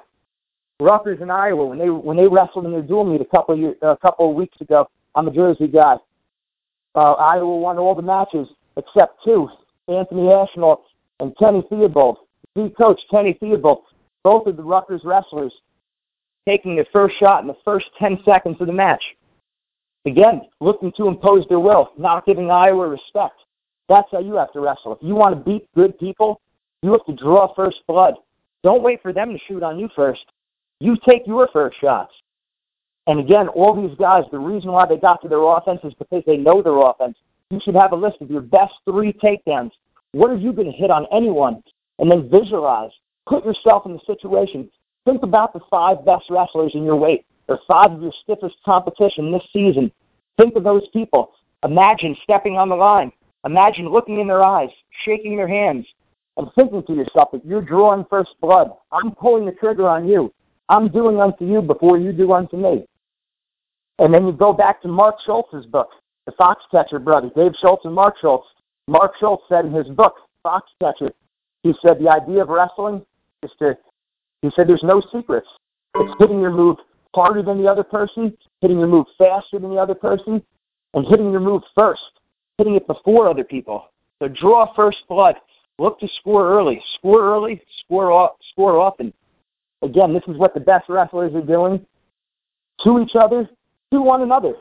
Rutgers 0.82 1.22
in 1.22 1.32
Iowa 1.32 1.66
when 1.66 1.80
they 1.80 1.90
when 1.90 2.18
they 2.18 2.28
wrestled 2.28 2.66
in 2.66 2.74
their 2.74 2.82
dual 2.82 3.06
meet 3.06 3.22
a 3.22 3.26
couple 3.26 3.54
of 3.54 3.60
years, 3.62 3.78
a 3.82 3.96
couple 3.96 4.30
of 4.30 4.36
weeks 4.36 4.60
ago. 4.60 4.90
I'm 5.16 5.28
a 5.28 5.32
Jersey 5.32 5.68
guy. 5.68 5.96
Uh, 6.94 7.14
Iowa 7.14 7.58
won 7.58 7.78
all 7.78 7.96
the 7.96 8.02
matches 8.02 8.48
except 8.78 9.24
two. 9.24 9.50
Anthony 9.88 10.30
Ashnault 10.30 10.82
and 11.20 11.36
Kenny 11.38 11.64
Theobald. 11.70 12.18
The 12.56 12.72
coach 12.78 13.00
Kenny 13.12 13.34
Theobald, 13.40 13.84
both 14.24 14.48
of 14.48 14.58
the 14.58 14.64
Rutgers 14.64 15.02
wrestlers, 15.04 15.54
taking 16.48 16.76
their 16.76 16.88
first 16.92 17.16
shot 17.20 17.42
in 17.42 17.48
the 17.48 17.58
first 17.66 17.86
10 18.00 18.20
seconds 18.26 18.58
of 18.60 18.68
the 18.68 18.74
match. 18.74 19.04
Again, 20.06 20.42
looking 20.62 20.92
to 20.98 21.08
impose 21.08 21.46
their 21.50 21.60
will, 21.60 21.90
not 21.98 22.26
giving 22.26 22.52
Iowa 22.52 22.88
respect. 22.88 23.36
That's 23.90 24.08
how 24.12 24.20
you 24.20 24.36
have 24.36 24.54
to 24.54 24.60
wrestle. 24.60 24.94
If 24.94 25.00
you 25.02 25.16
want 25.16 25.36
to 25.36 25.42
beat 25.44 25.68
good 25.76 25.98
people, 26.00 26.42
you 26.82 26.92
have 26.92 27.06
to 27.06 27.14
draw 27.14 27.54
first 27.56 27.78
blood. 27.88 28.16
Don't 28.64 28.84
wait 28.84 29.02
for 29.02 29.14
them 29.14 29.32
to 29.34 29.40
shoot 29.48 29.64
on 29.64 29.80
you 29.80 29.90
first. 29.96 30.22
You 30.80 30.96
take 31.08 31.26
your 31.26 31.48
first 31.52 31.80
shots. 31.82 32.14
And 33.08 33.20
again, 33.20 33.48
all 33.50 33.76
these 33.76 33.96
guys, 33.98 34.24
the 34.32 34.40
reason 34.40 34.72
why 34.72 34.86
they 34.88 34.98
got 34.98 35.22
to 35.22 35.28
their 35.28 35.44
offense 35.44 35.82
is 35.84 35.94
because 36.00 36.24
they 36.26 36.38
know 36.38 36.62
their 36.62 36.78
offense. 36.78 37.18
You 37.52 37.60
should 37.64 37.76
have 37.76 37.92
a 37.92 37.96
list 37.96 38.18
of 38.22 38.32
your 38.32 38.42
best 38.42 38.74
three 38.86 39.14
takedowns. 39.14 39.72
What 40.12 40.32
are 40.32 40.38
you 40.38 40.52
going 40.54 40.72
to 40.72 40.78
hit 40.78 40.90
on 40.90 41.06
anyone? 41.12 41.62
And 42.00 42.10
then 42.10 42.30
visualize. 42.30 42.92
Put 43.28 43.46
yourself 43.46 43.86
in 43.86 43.94
the 43.94 44.00
situation. 44.08 44.70
Think 45.06 45.24
about 45.24 45.54
the 45.54 45.60
five 45.70 46.04
best 46.04 46.26
wrestlers 46.30 46.72
in 46.74 46.84
your 46.84 46.96
weight, 46.96 47.26
or 47.48 47.60
five 47.68 47.92
of 47.92 48.02
your 48.02 48.14
stiffest 48.24 48.56
competition 48.66 49.32
this 49.32 49.44
season. 49.54 49.92
Think 50.38 50.56
of 50.56 50.64
those 50.64 50.88
people. 50.92 51.32
Imagine 51.64 52.16
stepping 52.24 52.58
on 52.58 52.70
the 52.70 52.76
line. 52.76 53.12
Imagine 53.46 53.90
looking 53.90 54.20
in 54.20 54.28
their 54.28 54.44
eyes, 54.44 54.70
shaking 55.06 55.38
their 55.38 55.48
hands, 55.48 55.86
and 56.38 56.48
thinking 56.56 56.84
to 56.88 56.94
yourself 56.94 57.30
that 57.32 57.46
you're 57.46 57.62
drawing 57.62 58.06
first 58.10 58.32
blood. 58.42 58.72
I'm 58.92 59.12
pulling 59.12 59.46
the 59.46 59.52
trigger 59.52 59.88
on 59.88 60.08
you. 60.08 60.34
I'm 60.70 60.90
doing 60.90 61.20
unto 61.22 61.46
you 61.46 61.62
before 61.62 62.00
you 62.00 62.12
do 62.12 62.34
unto 62.34 62.58
me. 62.58 62.86
And 64.00 64.14
then 64.14 64.26
you 64.26 64.34
go 64.34 64.52
back 64.52 64.82
to 64.82 64.88
Mark 64.88 65.16
Schultz's 65.26 65.66
book, 65.66 65.90
The 66.26 66.34
Foxcatcher 66.34 67.04
Brothers, 67.04 67.32
Dave 67.36 67.54
Schultz 67.62 67.86
and 67.86 67.94
Mark 67.94 68.16
Schultz. 68.22 68.48
Mark 68.88 69.14
Schultz 69.20 69.44
said 69.48 69.66
in 69.66 69.72
his 69.72 69.88
book, 69.88 70.16
Foxcatcher, 70.46 71.12
he 71.64 71.74
said 71.82 72.00
the 72.00 72.10
idea 72.10 72.42
of 72.42 72.50
wrestling 72.50 73.06
is 73.42 73.52
to, 73.60 73.78
he 74.42 74.50
said 74.56 74.68
there's 74.68 74.84
no 74.84 75.02
secrets. 75.14 75.48
It's 75.96 76.14
hitting 76.20 76.42
your 76.42 76.52
move 76.52 76.78
harder 77.16 77.42
than 77.42 77.58
the 77.58 77.70
other 77.70 77.84
person, 77.84 78.38
hitting 78.62 78.78
your 78.78 78.88
move 78.88 79.06
faster 79.18 79.58
than 79.58 79.70
the 79.70 79.78
other 79.78 79.96
person, 79.96 80.44
and 80.94 81.06
hitting 81.08 81.32
your 81.32 81.40
move 81.40 81.62
first, 81.74 82.02
hitting 82.58 82.76
it 82.76 82.86
before 82.88 83.30
other 83.30 83.44
people. 83.44 83.86
So 84.20 84.28
draw 84.28 84.74
first 84.76 84.98
blood. 85.08 85.36
Look 85.80 86.00
to 86.02 86.08
score 86.20 86.48
early. 86.48 86.82
Score 86.98 87.22
early, 87.22 87.62
score, 87.84 88.12
off, 88.12 88.32
score 88.52 88.78
often. 88.78 89.14
Again, 89.82 90.14
this 90.14 90.24
is 90.28 90.38
what 90.38 90.54
the 90.54 90.60
best 90.60 90.90
wrestlers 90.90 91.34
are 91.34 91.42
doing 91.42 91.86
to 92.84 93.00
each 93.00 93.16
other, 93.16 93.50
to 93.96 94.02
one 94.02 94.22
another. 94.22 94.54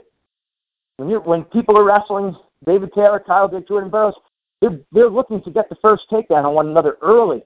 When, 0.97 1.09
you're, 1.09 1.21
when 1.21 1.45
people 1.45 1.77
are 1.77 1.85
wrestling, 1.85 2.37
David 2.65 2.91
Taylor, 2.95 3.23
Kyle 3.25 3.49
Dake, 3.49 3.69
Jordan 3.69 3.91
Burroughs, 3.91 4.15
they're, 4.61 4.79
they're 4.93 5.11
looking 5.11 5.43
to 5.43 5.51
get 5.51 5.69
the 5.69 5.77
first 5.83 6.05
takedown 6.11 6.45
on 6.45 6.55
one 6.55 6.69
another 6.69 6.97
early. 7.03 7.43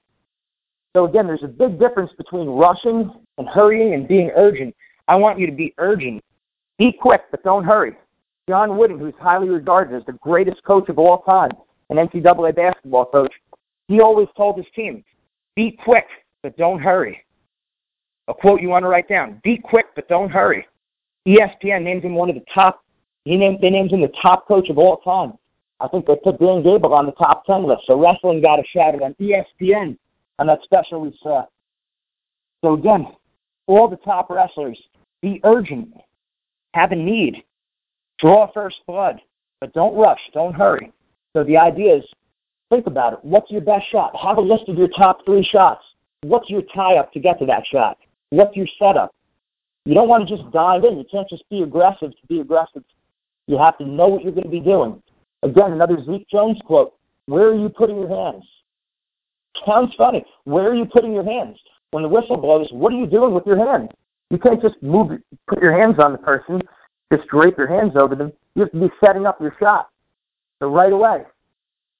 So 0.95 1.07
again, 1.07 1.26
there's 1.26 1.42
a 1.42 1.49
big 1.49 1.78
difference 1.78 2.11
between 2.16 2.49
rushing 2.49 3.11
and 3.38 3.49
hurrying 3.49 3.95
and 3.95 4.07
being 4.07 4.30
urgent. 4.37 4.75
I 5.07 5.16
want 5.16 5.38
you 5.38 5.47
to 5.47 5.52
be 5.52 5.75
urgent. 5.78 6.23
Be 6.78 6.92
quick, 6.92 7.23
but 7.30 7.42
don't 7.42 7.64
hurry. 7.64 7.97
John 8.49 8.78
Wooden, 8.78 8.99
who's 8.99 9.14
highly 9.21 9.49
regarded 9.49 9.97
as 9.97 10.07
the 10.07 10.12
greatest 10.12 10.62
coach 10.64 10.88
of 10.88 10.99
all 10.99 11.23
time, 11.23 11.50
an 11.90 11.97
NCAA 11.97 12.54
basketball 12.54 13.07
coach, 13.07 13.33
he 13.88 14.00
always 14.00 14.28
told 14.37 14.57
his 14.57 14.66
team, 14.75 15.02
be 15.57 15.78
quick, 15.85 16.07
but 16.42 16.57
don't 16.57 16.78
hurry. 16.78 17.25
A 18.28 18.35
quote 18.35 18.61
you 18.61 18.68
want 18.68 18.85
to 18.85 18.88
write 18.88 19.09
down, 19.09 19.40
be 19.42 19.59
quick, 19.59 19.87
but 19.95 20.09
don't 20.09 20.30
hurry. 20.30 20.66
ESPN 21.28 21.82
named 21.82 22.04
him 22.04 22.14
one 22.14 22.30
of 22.30 22.37
the 22.37 22.44
top, 22.54 22.82
he 23.25 23.37
named, 23.37 23.58
they 23.61 23.68
named 23.68 23.92
him 23.92 24.00
the 24.00 24.12
top 24.23 24.49
coach 24.49 24.70
of 24.70 24.78
all 24.78 24.97
time. 24.99 25.35
I 25.80 25.88
think 25.88 26.06
they 26.06 26.16
put 26.16 26.40
Dan 26.40 26.62
Gable 26.62 26.94
on 26.94 27.06
the 27.06 27.12
top 27.12 27.44
10 27.44 27.66
list. 27.66 27.82
So 27.87 28.00
wrestling 28.00 28.40
got 28.40 28.58
a 28.58 28.62
shout 28.75 28.94
out 28.94 29.02
on 29.02 29.14
ESPN 29.20 29.97
on 30.38 30.47
that 30.47 30.61
special 30.64 31.02
we 31.02 31.16
saw. 31.23 31.44
So 32.64 32.73
again, 32.73 33.06
all 33.66 33.88
the 33.88 33.97
top 33.97 34.30
wrestlers, 34.30 34.78
be 35.20 35.40
urgent, 35.44 35.92
have 36.75 36.92
a 36.92 36.97
need, 36.97 37.37
draw 38.18 38.50
first 38.52 38.76
blood, 38.87 39.20
but 39.61 39.73
don't 39.75 39.97
rush, 39.97 40.18
don't 40.32 40.54
hurry. 40.54 40.90
So 41.37 41.44
the 41.44 41.56
idea 41.56 41.97
is, 41.97 42.04
think 42.70 42.87
about 42.87 43.12
it. 43.12 43.18
What's 43.23 43.50
your 43.50 43.61
best 43.61 43.85
shot? 43.92 44.16
Have 44.20 44.38
a 44.38 44.40
list 44.40 44.68
of 44.68 44.78
your 44.78 44.88
top 44.97 45.25
three 45.25 45.44
shots. 45.44 45.82
What's 46.23 46.49
your 46.49 46.62
tie 46.75 46.97
up 46.97 47.12
to 47.12 47.20
get 47.20 47.38
to 47.40 47.47
that 47.47 47.64
shot? 47.70 47.99
What's 48.30 48.56
your 48.56 48.66
setup? 48.78 49.14
You 49.88 49.95
don't 49.95 50.11
want 50.11 50.28
to 50.28 50.37
just 50.37 50.50
dive 50.52 50.85
in. 50.85 50.99
You 50.99 51.04
can't 51.11 51.26
just 51.30 51.49
be 51.49 51.62
aggressive 51.62 52.11
to 52.11 52.26
be 52.28 52.40
aggressive. 52.40 52.85
You 53.47 53.57
have 53.57 53.78
to 53.78 53.87
know 53.87 54.07
what 54.07 54.23
you're 54.23 54.33
going 54.33 54.45
to 54.45 54.50
be 54.50 54.61
doing. 54.61 55.02
Again, 55.42 55.73
another 55.73 55.97
Zeke 56.04 56.28
Jones 56.28 56.59
quote. 56.66 56.92
Where 57.25 57.49
are 57.49 57.59
you 57.59 57.71
putting 57.71 57.97
your 57.97 58.09
hands? 58.11 58.45
Sounds 59.66 59.95
funny. 59.97 60.26
Where 60.45 60.68
are 60.68 60.75
you 60.75 60.85
putting 60.85 61.14
your 61.14 61.25
hands? 61.25 61.57
When 61.92 62.02
the 62.02 62.09
whistle 62.11 62.37
blows, 62.37 62.68
what 62.71 62.92
are 62.92 62.99
you 62.99 63.07
doing 63.07 63.33
with 63.33 63.47
your 63.47 63.57
hands? 63.57 63.88
You 64.28 64.37
can't 64.37 64.61
just 64.61 64.75
move, 64.83 65.11
put 65.47 65.62
your 65.62 65.80
hands 65.80 65.97
on 65.99 66.12
the 66.12 66.18
person, 66.18 66.61
just 67.11 67.26
drape 67.28 67.57
your 67.57 67.66
hands 67.66 67.92
over 67.97 68.14
them. 68.14 68.30
You 68.57 68.64
have 68.64 68.73
to 68.73 68.80
be 68.80 68.90
setting 69.02 69.25
up 69.25 69.40
your 69.40 69.57
shot. 69.59 69.88
So 70.61 70.68
right 70.68 70.92
away, 70.92 71.23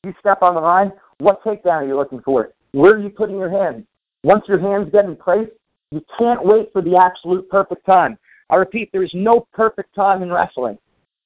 you 0.05 0.13
step 0.21 0.43
on 0.43 0.57
the 0.57 0.61
line. 0.61 0.93
What 1.21 1.43
takedown 1.43 1.85
are 1.85 1.87
you 1.87 1.97
looking 1.97 2.21
for? 2.21 2.51
Where 2.73 2.97
are 2.97 2.99
you 2.99 3.09
putting 3.09 3.39
your 3.39 3.51
hands? 3.51 3.87
Once 4.25 4.45
your 4.47 4.61
hands 4.61 4.91
get 4.93 5.07
in 5.07 5.17
place, 5.17 5.49
you 5.91 6.05
can't 6.19 6.45
wait 6.45 6.71
for 6.73 6.83
the 6.83 6.97
absolute 6.97 7.49
perfect 7.49 7.85
time. 7.87 8.19
I 8.51 8.57
repeat, 8.57 8.91
there 8.93 9.03
is 9.03 9.11
no 9.15 9.47
perfect 9.53 9.95
time 9.95 10.23
in 10.23 10.33
wrestling. 10.33 10.79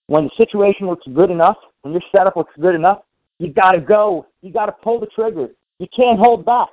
When 0.06 0.24
the 0.24 0.30
situation 0.36 0.86
looks 0.86 1.06
good 1.14 1.30
enough, 1.30 1.56
when 1.82 1.92
your 1.92 2.02
setup 2.12 2.36
looks 2.36 2.52
good 2.60 2.74
enough, 2.74 3.02
you 3.38 3.52
got 3.52 3.72
to 3.72 3.80
go. 3.80 4.26
You 4.40 4.52
got 4.52 4.66
to 4.66 4.72
pull 4.72 5.00
the 5.00 5.06
trigger. 5.06 5.48
You 5.78 5.86
can't 5.94 6.18
hold 6.18 6.44
back. 6.44 6.68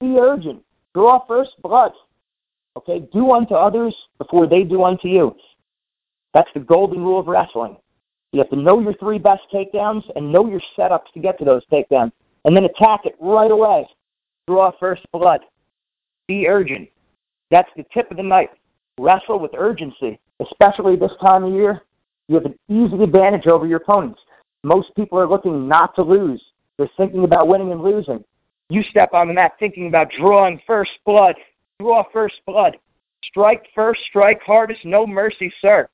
Be 0.00 0.16
urgent. 0.18 0.62
Draw 0.94 1.26
first 1.26 1.50
blood. 1.62 1.92
Okay? 2.76 3.06
Do 3.12 3.32
unto 3.32 3.54
others 3.54 3.94
before 4.18 4.48
they 4.48 4.62
do 4.62 4.82
unto 4.82 5.08
you. 5.08 5.36
That's 6.32 6.48
the 6.54 6.60
golden 6.60 7.00
rule 7.00 7.20
of 7.20 7.28
wrestling. 7.28 7.76
You 8.32 8.40
have 8.40 8.50
to 8.50 8.56
know 8.56 8.80
your 8.80 8.94
three 8.94 9.18
best 9.18 9.42
takedowns 9.52 10.02
and 10.16 10.32
know 10.32 10.48
your 10.48 10.60
setups 10.76 11.12
to 11.14 11.20
get 11.20 11.38
to 11.38 11.44
those 11.44 11.62
takedowns, 11.72 12.10
and 12.44 12.56
then 12.56 12.64
attack 12.64 13.02
it 13.04 13.14
right 13.20 13.50
away. 13.50 13.86
Draw 14.48 14.72
first 14.80 15.02
blood. 15.12 15.40
Be 16.26 16.48
urgent. 16.48 16.88
That's 17.50 17.68
the 17.76 17.84
tip 17.92 18.10
of 18.10 18.16
the 18.16 18.22
knife. 18.22 18.50
Wrestle 18.98 19.38
with 19.38 19.52
urgency, 19.56 20.18
especially 20.40 20.96
this 20.96 21.12
time 21.20 21.44
of 21.44 21.52
year. 21.52 21.82
You 22.28 22.36
have 22.36 22.44
an 22.44 22.58
easy 22.68 23.02
advantage 23.02 23.46
over 23.46 23.66
your 23.66 23.78
opponents. 23.78 24.20
Most 24.62 24.94
people 24.96 25.18
are 25.18 25.28
looking 25.28 25.68
not 25.68 25.94
to 25.96 26.02
lose. 26.02 26.42
They're 26.78 26.90
thinking 26.96 27.24
about 27.24 27.48
winning 27.48 27.72
and 27.72 27.82
losing. 27.82 28.24
You 28.70 28.82
step 28.90 29.12
on 29.12 29.28
the 29.28 29.34
mat 29.34 29.52
thinking 29.58 29.88
about 29.88 30.08
drawing 30.18 30.60
first 30.66 30.92
blood. 31.04 31.34
Draw 31.80 32.04
first 32.12 32.36
blood. 32.46 32.76
Strike 33.24 33.66
first, 33.74 34.00
strike 34.08 34.40
hardest, 34.44 34.84
no 34.84 35.06
mercy, 35.06 35.52
sir. 35.60 35.88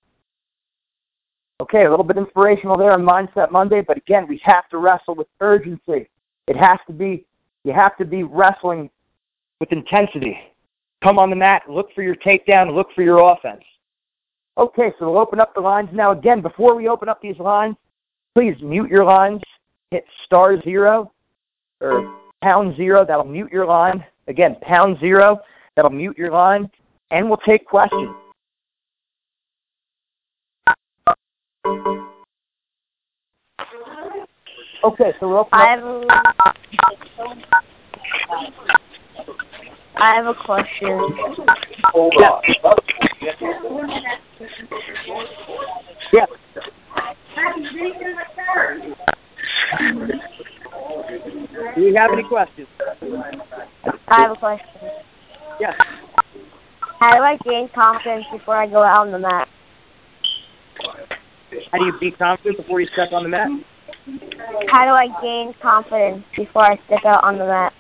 Okay, 1.60 1.84
a 1.84 1.90
little 1.90 2.04
bit 2.04 2.16
inspirational 2.16 2.78
there 2.78 2.92
on 2.92 3.02
Mindset 3.02 3.50
Monday, 3.50 3.82
but 3.86 3.98
again, 3.98 4.26
we 4.28 4.40
have 4.44 4.68
to 4.70 4.78
wrestle 4.78 5.14
with 5.14 5.26
urgency. 5.40 6.08
It 6.46 6.56
has 6.56 6.78
to 6.86 6.92
be, 6.92 7.26
you 7.64 7.72
have 7.72 7.96
to 7.98 8.04
be 8.04 8.22
wrestling 8.22 8.88
with 9.60 9.70
intensity. 9.70 10.38
Come 11.02 11.18
on 11.18 11.30
the 11.30 11.36
mat, 11.36 11.62
look 11.68 11.88
for 11.94 12.02
your 12.02 12.16
takedown, 12.16 12.74
look 12.74 12.88
for 12.94 13.02
your 13.02 13.32
offense. 13.32 13.62
Okay, 14.58 14.92
so 14.98 15.10
we'll 15.10 15.20
open 15.20 15.40
up 15.40 15.54
the 15.54 15.60
lines 15.60 15.88
now. 15.92 16.12
Again, 16.12 16.42
before 16.42 16.74
we 16.74 16.88
open 16.88 17.08
up 17.08 17.22
these 17.22 17.38
lines, 17.38 17.76
please 18.34 18.54
mute 18.62 18.90
your 18.90 19.04
lines. 19.04 19.40
Hit 19.90 20.04
star 20.26 20.60
zero 20.62 21.10
or 21.80 22.14
pound 22.42 22.76
zero. 22.76 23.04
That'll 23.06 23.24
mute 23.24 23.50
your 23.50 23.64
line. 23.66 24.04
Again, 24.28 24.56
pound 24.60 24.98
zero. 25.00 25.38
That'll 25.76 25.90
mute 25.90 26.18
your 26.18 26.30
line. 26.30 26.70
And 27.10 27.28
we'll 27.28 27.38
take 27.38 27.64
questions. 27.64 28.14
Okay, 34.82 35.12
so 35.20 35.28
we're 35.28 35.40
a, 35.40 35.46
I 40.00 40.14
have 40.16 40.26
a 40.26 40.34
question. 40.34 40.98
Yeah. 42.18 42.40
yeah. 46.12 46.26
Do 51.74 51.80
you 51.82 51.94
have 51.94 52.12
any 52.12 52.22
questions? 52.22 52.66
I 54.08 54.22
have 54.22 54.30
a 54.30 54.36
question. 54.36 54.66
Yes. 55.60 55.74
How 56.98 57.16
do 57.16 57.22
I 57.22 57.36
gain 57.44 57.68
confidence 57.74 58.24
before 58.32 58.56
I 58.56 58.66
go 58.66 58.82
out 58.82 59.06
on 59.06 59.12
the 59.12 59.18
mat? 59.18 59.48
How 61.72 61.78
do 61.78 61.84
you 61.84 61.92
be 62.00 62.10
confident 62.12 62.56
before 62.56 62.80
you 62.80 62.88
step 62.94 63.12
on 63.12 63.24
the 63.24 63.28
mat? 63.28 63.48
How 64.70 64.84
do 64.84 64.92
I 64.92 65.08
gain 65.20 65.54
confidence 65.60 66.24
before 66.36 66.64
I 66.64 66.76
step 66.86 67.04
out 67.04 67.22
on 67.22 67.38
the 67.38 67.46
mat? 67.46 67.72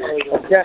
Okay. 0.00 0.62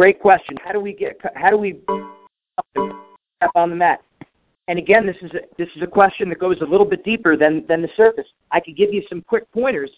Great 0.00 0.18
question. 0.18 0.56
How 0.64 0.72
do 0.72 0.80
we 0.80 0.94
get? 0.94 1.20
How 1.34 1.50
do 1.50 1.58
we 1.58 1.78
step 3.36 3.50
on 3.54 3.68
the 3.68 3.76
mat? 3.76 4.00
And 4.66 4.78
again, 4.78 5.04
this 5.04 5.16
is 5.20 5.30
a, 5.32 5.40
this 5.58 5.68
is 5.76 5.82
a 5.82 5.86
question 5.86 6.30
that 6.30 6.38
goes 6.38 6.56
a 6.62 6.64
little 6.64 6.86
bit 6.86 7.04
deeper 7.04 7.36
than 7.36 7.66
than 7.68 7.82
the 7.82 7.90
surface. 7.98 8.24
I 8.50 8.60
could 8.60 8.78
give 8.78 8.94
you 8.94 9.02
some 9.10 9.20
quick 9.20 9.44
pointers, 9.52 9.90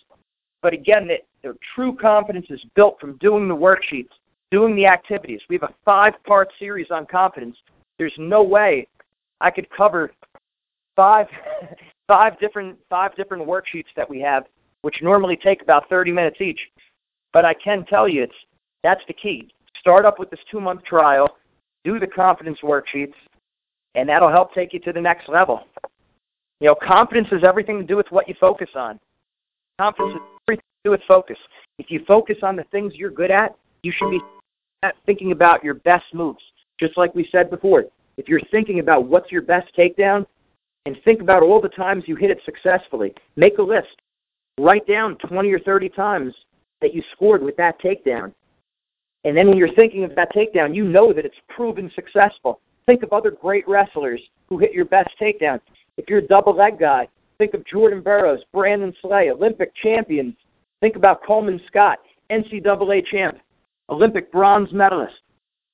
but 0.60 0.72
again, 0.72 1.06
the, 1.06 1.18
the 1.44 1.56
true 1.76 1.94
confidence 1.94 2.46
is 2.50 2.58
built 2.74 2.98
from 3.00 3.16
doing 3.18 3.46
the 3.46 3.54
worksheets, 3.54 4.10
doing 4.50 4.74
the 4.74 4.86
activities. 4.86 5.38
We 5.48 5.54
have 5.54 5.70
a 5.70 5.74
five-part 5.84 6.48
series 6.58 6.88
on 6.90 7.06
confidence. 7.06 7.56
There's 7.96 8.18
no 8.18 8.42
way 8.42 8.88
I 9.40 9.52
could 9.52 9.68
cover 9.70 10.10
five 10.96 11.28
five 12.08 12.40
different 12.40 12.76
five 12.90 13.14
different 13.14 13.46
worksheets 13.46 13.92
that 13.94 14.10
we 14.10 14.18
have, 14.22 14.46
which 14.80 14.96
normally 15.00 15.36
take 15.36 15.62
about 15.62 15.88
30 15.88 16.10
minutes 16.10 16.40
each. 16.40 16.60
But 17.32 17.44
I 17.44 17.54
can 17.54 17.84
tell 17.84 18.08
you, 18.08 18.24
it's 18.24 18.34
that's 18.82 19.02
the 19.06 19.14
key 19.14 19.48
start 19.82 20.06
up 20.06 20.18
with 20.18 20.30
this 20.30 20.40
two 20.50 20.60
month 20.60 20.82
trial, 20.84 21.28
do 21.84 21.98
the 21.98 22.06
confidence 22.06 22.58
worksheets, 22.62 23.14
and 23.94 24.08
that'll 24.08 24.30
help 24.30 24.54
take 24.54 24.72
you 24.72 24.78
to 24.80 24.92
the 24.92 25.00
next 25.00 25.28
level. 25.28 25.64
You 26.60 26.68
know, 26.68 26.76
confidence 26.76 27.26
has 27.32 27.42
everything 27.44 27.78
to 27.78 27.84
do 27.84 27.96
with 27.96 28.06
what 28.10 28.28
you 28.28 28.34
focus 28.40 28.70
on. 28.76 28.98
Confidence 29.80 30.14
has 30.14 30.22
everything 30.48 30.62
to 30.62 30.88
do 30.88 30.90
with 30.92 31.00
focus. 31.08 31.36
If 31.78 31.90
you 31.90 32.04
focus 32.06 32.36
on 32.42 32.54
the 32.54 32.64
things 32.70 32.94
you're 32.94 33.10
good 33.10 33.32
at, 33.32 33.56
you 33.82 33.92
should 33.98 34.10
be 34.10 34.20
thinking 35.04 35.32
about 35.32 35.64
your 35.64 35.74
best 35.74 36.04
moves. 36.14 36.40
Just 36.78 36.96
like 36.96 37.14
we 37.14 37.28
said 37.32 37.50
before, 37.50 37.84
if 38.16 38.28
you're 38.28 38.40
thinking 38.50 38.78
about 38.78 39.06
what's 39.06 39.32
your 39.32 39.42
best 39.42 39.68
takedown, 39.76 40.24
and 40.86 40.96
think 41.04 41.20
about 41.20 41.42
all 41.42 41.60
the 41.60 41.68
times 41.68 42.04
you 42.06 42.16
hit 42.16 42.30
it 42.30 42.40
successfully, 42.44 43.14
make 43.36 43.58
a 43.58 43.62
list. 43.62 44.00
Write 44.58 44.86
down 44.86 45.16
20 45.28 45.50
or 45.52 45.60
30 45.60 45.88
times 45.90 46.34
that 46.80 46.92
you 46.92 47.02
scored 47.12 47.42
with 47.42 47.56
that 47.56 47.80
takedown. 47.80 48.32
And 49.24 49.36
then 49.36 49.48
when 49.48 49.56
you're 49.56 49.74
thinking 49.74 50.04
of 50.04 50.14
that 50.16 50.34
takedown, 50.34 50.74
you 50.74 50.84
know 50.84 51.12
that 51.12 51.24
it's 51.24 51.36
proven 51.48 51.90
successful. 51.94 52.60
Think 52.86 53.02
of 53.02 53.12
other 53.12 53.30
great 53.30 53.66
wrestlers 53.68 54.20
who 54.48 54.58
hit 54.58 54.72
your 54.72 54.84
best 54.84 55.10
takedown. 55.20 55.60
If 55.96 56.06
you're 56.08 56.18
a 56.18 56.26
double 56.26 56.56
leg 56.56 56.78
guy, 56.78 57.08
think 57.38 57.54
of 57.54 57.64
Jordan 57.66 58.00
Burroughs, 58.00 58.40
Brandon 58.52 58.92
Slay, 59.00 59.30
Olympic 59.30 59.72
champions. 59.76 60.34
Think 60.80 60.96
about 60.96 61.24
Coleman 61.24 61.60
Scott, 61.68 62.00
NCAA 62.30 63.06
champ, 63.06 63.38
Olympic 63.88 64.32
bronze 64.32 64.72
medalist. 64.72 65.14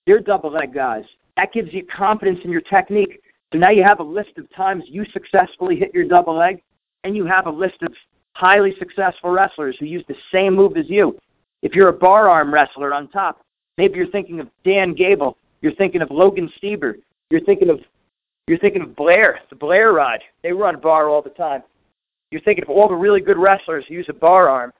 They're 0.07 0.21
double 0.21 0.53
leg 0.53 0.75
guys. 0.75 1.05
That 1.37 1.53
gives 1.53 1.73
you 1.73 1.87
confidence 1.87 2.41
in 2.45 2.51
your 2.51 2.61
technique. 2.63 3.23
So 3.53 3.59
now 3.59 3.71
you 3.71 3.83
have 3.83 4.01
a 4.01 4.05
list 4.05 4.37
of 4.37 4.53
times 4.55 4.85
you 4.89 5.05
successfully 5.13 5.77
hit 5.77 5.95
your 5.95 6.05
double 6.05 6.37
leg, 6.37 6.63
and 7.05 7.17
you 7.17 7.25
have 7.25 7.47
a 7.47 7.51
list 7.51 7.83
of 7.83 7.93
highly 8.33 8.75
successful 8.79 9.31
wrestlers 9.31 9.77
who 9.81 9.87
use 9.87 10.05
the 10.09 10.15
same 10.33 10.55
move 10.55 10.77
as 10.77 10.85
you. 10.89 11.17
If 11.63 11.73
you're 11.75 11.89
a 11.89 11.93
bar 11.93 12.29
arm 12.29 12.53
wrestler 12.53 12.95
on 12.95 13.09
top, 13.09 13.43
maybe 13.77 13.97
you're 13.97 14.11
thinking 14.11 14.41
of 14.41 14.49
Dan 14.65 14.95
Gable. 14.95 15.37
You're 15.61 15.75
thinking 15.75 16.03
of 16.03 16.11
Logan 16.11 16.51
Stieber. 16.63 16.95
You're 17.31 17.45
thinking 17.45 17.71
of 17.71 17.81
you're 18.47 18.59
thinking 18.59 18.81
of 18.81 18.97
Blair, 18.97 19.41
the 19.51 19.57
Blair 19.57 19.93
Rod. 19.93 20.21
They 20.43 20.53
run 20.53 20.81
bar 20.81 21.09
all 21.11 21.21
the 21.21 21.29
time. 21.31 21.63
You're 22.31 22.41
thinking 22.41 22.65
of 22.65 22.71
all 22.71 22.89
the 22.89 22.95
really 22.95 23.21
good 23.21 23.37
wrestlers 23.37 23.85
who 23.87 23.95
use 23.95 24.07
a 24.09 24.15
bar 24.15 24.49
arm. 24.49 24.73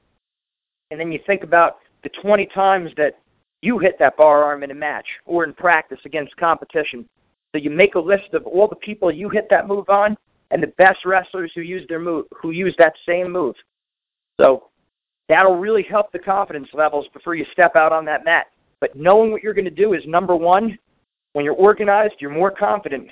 And 0.91 0.99
then 0.99 1.13
you 1.13 1.21
think 1.27 1.43
about 1.43 1.77
the 2.03 2.09
20 2.23 2.47
times 2.55 2.91
that 2.97 3.19
you 3.61 3.79
hit 3.79 3.99
that 3.99 4.17
bar 4.17 4.43
arm 4.45 4.63
in 4.63 4.71
a 4.71 4.75
match 4.75 5.07
or 5.27 5.45
in 5.45 5.53
practice 5.53 5.99
against 6.07 6.37
competition. 6.37 7.07
So 7.53 7.61
you 7.61 7.71
make 7.71 7.95
a 7.95 8.01
list 8.01 8.33
of 8.33 8.47
all 8.47 8.69
the 8.69 8.77
people 8.77 9.13
you 9.13 9.29
hit 9.29 9.49
that 9.51 9.69
move 9.69 9.89
on 9.91 10.17
and 10.51 10.63
the 10.63 10.73
best 10.79 11.05
wrestlers 11.05 11.53
who 11.55 11.61
use 11.61 11.85
their 11.89 11.99
move 11.99 12.27
who 12.41 12.53
use 12.53 12.75
that 12.79 12.95
same 13.07 13.31
move. 13.31 13.55
So 14.41 14.68
That'll 15.29 15.57
really 15.57 15.83
help 15.83 16.11
the 16.13 16.19
confidence 16.19 16.69
levels 16.73 17.07
before 17.13 17.35
you 17.35 17.45
step 17.53 17.77
out 17.77 17.93
on 17.93 18.05
that 18.07 18.25
mat. 18.25 18.47
But 18.81 18.97
knowing 18.97 19.31
what 19.31 19.43
you're 19.43 19.55
going 19.55 19.65
to 19.65 19.71
do 19.71 19.95
is 19.95 20.03
number 20.07 20.35
one. 20.35 20.79
When 21.35 21.45
you're 21.45 21.55
organized, 21.55 22.15
you're 22.21 22.31
more 22.31 22.51
confident. 22.51 23.09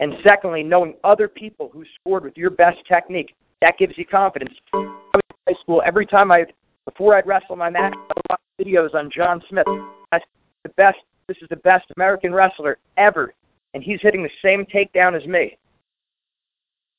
And 0.00 0.14
secondly, 0.24 0.62
knowing 0.62 0.94
other 1.04 1.28
people 1.28 1.70
who 1.72 1.84
scored 2.00 2.24
with 2.24 2.36
your 2.36 2.50
best 2.50 2.78
technique, 2.88 3.34
that 3.60 3.78
gives 3.78 3.96
you 3.96 4.06
confidence. 4.06 4.54
High 4.72 5.54
school, 5.60 5.82
every 5.84 6.06
time 6.06 6.32
I, 6.32 6.46
before 6.86 7.14
I'd 7.14 7.26
wrestle 7.26 7.56
my 7.56 7.70
match, 7.70 7.94
I 7.94 8.12
would 8.16 8.24
watch 8.30 8.40
videos 8.60 8.94
on 8.94 9.10
John 9.14 9.42
Smith. 9.48 9.66
That's 10.10 10.24
the 10.64 10.70
best. 10.70 10.98
This 11.28 11.36
is 11.42 11.48
the 11.50 11.56
best 11.56 11.84
American 11.96 12.32
wrestler 12.32 12.78
ever, 12.96 13.32
and 13.74 13.82
he's 13.82 14.00
hitting 14.02 14.22
the 14.22 14.30
same 14.42 14.64
takedown 14.66 15.16
as 15.16 15.26
me. 15.26 15.56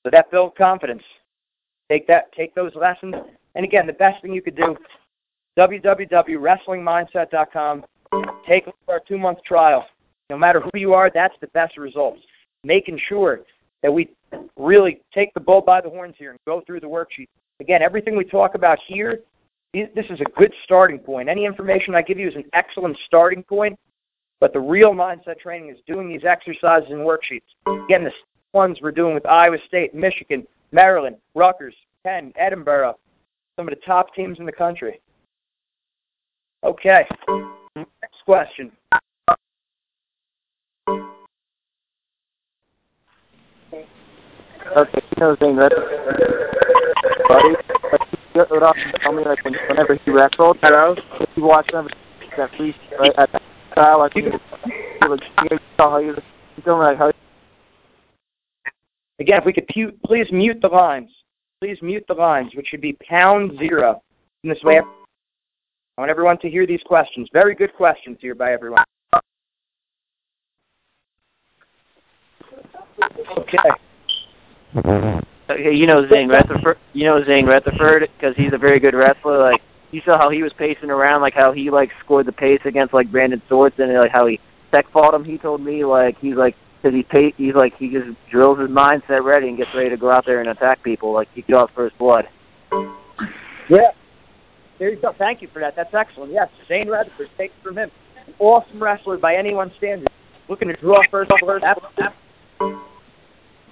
So 0.04 0.10
that 0.12 0.32
builds 0.32 0.56
confidence. 0.58 1.04
Take 1.92 2.08
that, 2.08 2.32
take 2.34 2.56
those 2.56 2.74
lessons, 2.76 3.16
and 3.56 3.66
again, 3.66 3.88
the 3.88 3.94
best 3.94 4.22
thing 4.22 4.34
you 4.34 4.42
could 4.42 4.56
do, 4.56 4.78
www.wrestlingmindset.com. 5.58 7.86
Take 8.48 8.66
our 8.88 9.02
two-month 9.08 9.40
trial. 9.46 9.86
No 10.30 10.38
matter 10.38 10.62
who 10.62 10.80
you 10.80 10.94
are, 10.94 11.12
that's 11.14 11.36
the 11.42 11.48
best 11.48 11.78
results. 11.78 12.22
Making 12.64 13.00
sure 13.10 13.42
that 13.82 13.92
we 13.92 14.10
really 14.58 15.02
take 15.14 15.34
the 15.34 15.40
bull 15.40 15.62
by 15.62 15.82
the 15.82 15.90
horns 15.90 16.16
here 16.18 16.32
and 16.32 16.40
go 16.46 16.62
through 16.66 16.80
the 16.80 16.88
worksheet. 16.88 17.28
Again, 17.60 17.82
everything 17.82 18.16
we 18.16 18.24
talk 18.24 18.56
about 18.56 18.80
here, 18.88 19.20
this 19.74 20.06
is 20.10 20.22
a 20.22 20.30
good 20.38 20.54
starting 20.64 21.00
point. 21.00 21.30
Any 21.30 21.46
information 21.46 21.96
I 21.96 22.02
give 22.02 22.20
you 22.20 22.28
is 22.28 22.36
an 22.36 22.46
excellent 22.54 22.98
starting 23.06 23.44
point, 23.44 23.78
but 24.40 24.54
the 24.54 24.60
real 24.60 24.94
mindset 24.94 25.40
training 25.40 25.70
is 25.70 25.78
doing 25.88 26.08
these 26.08 26.24
exercises 26.24 26.90
and 26.90 27.00
worksheets. 27.00 27.42
Again, 27.86 28.04
the 28.04 28.12
ones 28.54 28.78
we're 28.82 28.92
doing 28.92 29.14
with 29.14 29.26
Iowa 29.26 29.58
State, 29.68 29.94
Michigan, 29.94 30.46
Maryland, 30.72 31.18
Rutgers, 31.36 31.76
Penn, 32.04 32.34
Edinboro, 32.42 32.96
some 33.56 33.68
of 33.68 33.74
the 33.74 33.80
top 33.86 34.14
teams 34.16 34.40
in 34.40 34.46
the 34.46 34.52
country. 34.52 35.00
Okay, 36.64 37.06
next 37.76 38.24
question. 38.26 38.72
Okay, 44.76 45.02
you 45.12 45.20
know 45.20 45.32
the 45.32 45.38
thing 45.38 45.56
that 45.58 45.72
buddy, 47.28 47.56
like, 48.34 48.50
would 48.50 48.64
often 48.64 48.92
tell 49.02 49.12
me 49.12 49.24
like 49.26 49.44
when, 49.44 49.54
whenever 49.68 50.00
he 50.04 50.12
wrestled, 50.12 50.58
Hello. 50.62 50.96
if 51.20 51.30
you 51.36 51.44
watch 51.44 51.70
him 51.72 51.88
that 52.38 52.50
free 52.58 52.74
right 52.98 53.12
at 53.18 53.32
that 53.34 53.42
style, 53.72 54.00
like 54.00 54.14
he, 54.14 54.22
he 54.22 55.08
would 55.08 55.22
he 55.42 55.58
saw 55.78 55.92
how 55.92 56.00
he 56.00 56.08
was 56.08 56.20
doing 56.64 56.80
like 56.80 56.98
how. 56.98 57.12
Again, 59.20 59.40
if 59.40 59.46
we 59.46 59.54
could 59.54 59.68
pu- 59.68 59.98
please 60.06 60.28
mute 60.32 60.58
the 60.62 60.70
lines 60.70 61.12
please 61.64 61.78
mute 61.82 62.04
the 62.10 62.14
lines, 62.14 62.52
which 62.56 62.68
should 62.70 62.82
be 62.82 62.98
pound 63.10 63.58
zero. 63.58 64.04
In 64.44 64.50
this 64.50 64.60
way, 64.64 64.82
I 65.98 66.02
want 66.02 66.12
everyone 66.12 66.38
to 66.40 66.50
hear 66.50 66.68
these 66.68 66.82
questions. 66.86 67.30
Very 67.32 67.56
good 67.56 67.74
questions 67.74 68.18
here 68.20 68.36
by 68.36 68.52
everyone. 68.52 68.84
Okay. 73.38 73.58
Okay, 75.50 75.74
you 75.74 75.88
know 75.88 76.06
Zain 76.10 76.28
Retherford. 76.28 76.76
You 76.92 77.06
know 77.06 77.24
Zain 77.24 77.46
Retherford 77.46 78.10
because 78.18 78.36
he's 78.36 78.52
a 78.52 78.58
very 78.58 78.82
good 78.82 78.94
wrestler. 78.94 79.40
Like 79.40 79.62
you 79.92 80.02
saw 80.04 80.18
how 80.18 80.30
he 80.30 80.44
was 80.44 80.52
pacing 80.58 80.90
around, 80.90 81.22
like 81.22 81.34
how 81.34 81.54
he 81.54 81.70
like 81.70 81.92
scored 82.04 82.26
the 82.26 82.34
pace 82.34 82.60
against 82.66 82.94
like 82.94 83.10
Brandon 83.10 83.42
Swords, 83.48 83.76
and 83.78 83.94
like 83.94 84.12
how 84.12 84.28
he 84.28 84.38
tech 84.74 84.86
fought 84.92 85.14
him. 85.14 85.24
He 85.24 85.38
told 85.38 85.62
me 85.62 85.86
like 85.86 86.18
he's 86.20 86.36
like 86.36 86.56
because 86.84 86.96
he 86.96 87.04
pay, 87.04 87.34
he's 87.38 87.56
like 87.56 87.74
he 87.78 87.90
just 87.90 88.10
drills 88.30 88.60
his 88.60 88.70
mindset 88.70 89.24
ready 89.24 89.48
and 89.48 89.58
gets 89.58 89.70
ready 89.74 89.90
to 89.90 89.98
go 89.98 90.12
out 90.12 90.26
there 90.26 90.42
and 90.42 90.50
attack 90.50 90.84
people 90.84 91.14
like 91.14 91.30
he 91.34 91.42
draws 91.44 91.70
first 91.74 91.98
blood. 91.98 92.26
Yeah. 93.70 93.92
There 94.80 94.90
you 94.90 95.00
go. 95.00 95.14
Thank 95.18 95.42
you 95.42 95.48
for 95.54 95.60
that. 95.62 95.76
That's 95.78 95.94
excellent. 95.94 96.34
Yes, 96.34 96.50
Zain 96.68 96.88
Retherford, 96.88 97.30
takes 97.38 97.54
from 97.64 97.78
him. 97.78 97.90
An 98.28 98.34
awesome 98.40 98.84
wrestler 98.84 99.18
by 99.18 99.36
anyone's 99.36 99.72
standards. 99.78 100.12
Looking 100.50 100.68
to 100.68 100.76
draw 100.76 101.00
first 101.10 101.32
blood. 101.40 101.64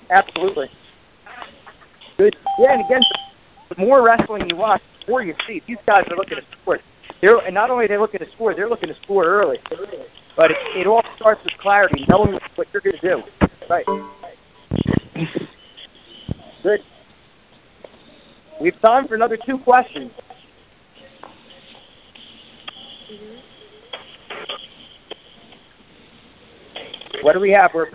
Absolutely. 0.10 0.69
Good. 2.17 2.36
Yeah, 2.60 2.74
and 2.74 2.86
again, 2.86 3.02
the 3.69 3.84
more 3.84 4.04
wrestling 4.04 4.50
you 4.50 4.56
watch, 4.56 4.82
the 5.06 5.12
more 5.12 5.24
you 5.24 5.34
see. 5.47 5.62
These 5.67 5.78
guys 5.86 6.06
are 6.10 6.15
looking 6.15 6.38
to 6.38 6.43
score. 6.62 6.80
They're 7.19 7.38
and 7.39 7.54
not 7.54 7.69
only 7.69 7.86
are 7.86 7.88
they 7.89 7.97
looking 7.97 8.19
to 8.19 8.32
score, 8.34 8.56
they're 8.56 8.69
looking 8.69 8.89
to 8.89 8.95
score 9.04 9.26
early. 9.26 9.58
But 10.37 10.51
it, 10.51 10.57
it 10.75 10.87
all 10.87 11.03
starts 11.17 11.41
with 11.43 11.53
clarity, 11.61 12.05
knowing 12.07 12.39
what 12.55 12.67
you're 12.73 12.81
going 12.81 12.97
to 13.01 13.07
do. 13.07 13.21
Right. 13.69 13.85
Good. 16.63 16.79
We 18.61 18.71
have 18.71 18.81
time 18.81 19.07
for 19.07 19.15
another 19.15 19.37
two 19.45 19.57
questions. 19.59 20.11
What 27.23 27.33
do 27.33 27.39
we 27.39 27.51
have? 27.51 27.71
We're 27.73 27.87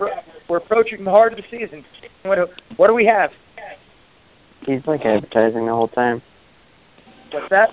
we're 0.48 0.58
approaching 0.58 1.04
the 1.04 1.10
heart 1.10 1.32
of 1.32 1.38
the 1.38 1.44
season. 1.50 1.84
What 2.22 2.36
do, 2.36 2.46
what 2.76 2.88
do 2.88 2.94
we 2.94 3.06
have? 3.06 3.30
He's 4.66 4.80
like 4.86 5.00
advertising 5.04 5.66
the 5.66 5.72
whole 5.72 5.88
time. 5.88 6.22
What's 7.32 7.48
that? 7.50 7.70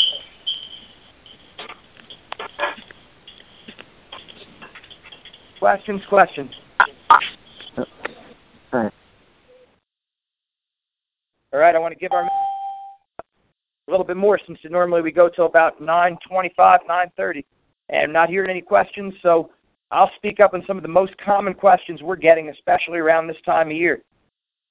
Questions, 5.63 6.01
questions. 6.09 6.51
Alright. 8.73 8.93
All 11.53 11.59
right, 11.61 11.73
I 11.73 11.79
want 11.79 11.93
to 11.93 11.97
give 11.97 12.11
our 12.11 12.23
a 12.23 12.27
little 13.87 14.05
bit 14.05 14.17
more 14.17 14.37
since 14.45 14.59
normally 14.65 15.01
we 15.01 15.13
go 15.13 15.29
till 15.29 15.45
about 15.45 15.81
9:25, 15.81 16.79
9:30, 16.85 17.45
and 17.87 18.01
I'm 18.01 18.11
not 18.11 18.27
hearing 18.27 18.49
any 18.49 18.59
questions, 18.59 19.13
so 19.21 19.51
I'll 19.89 20.11
speak 20.17 20.41
up 20.41 20.53
on 20.53 20.65
some 20.67 20.75
of 20.75 20.83
the 20.83 20.89
most 20.89 21.13
common 21.17 21.53
questions 21.53 22.01
we're 22.03 22.17
getting, 22.17 22.49
especially 22.49 22.99
around 22.99 23.27
this 23.27 23.41
time 23.45 23.69
of 23.69 23.77
year. 23.77 24.03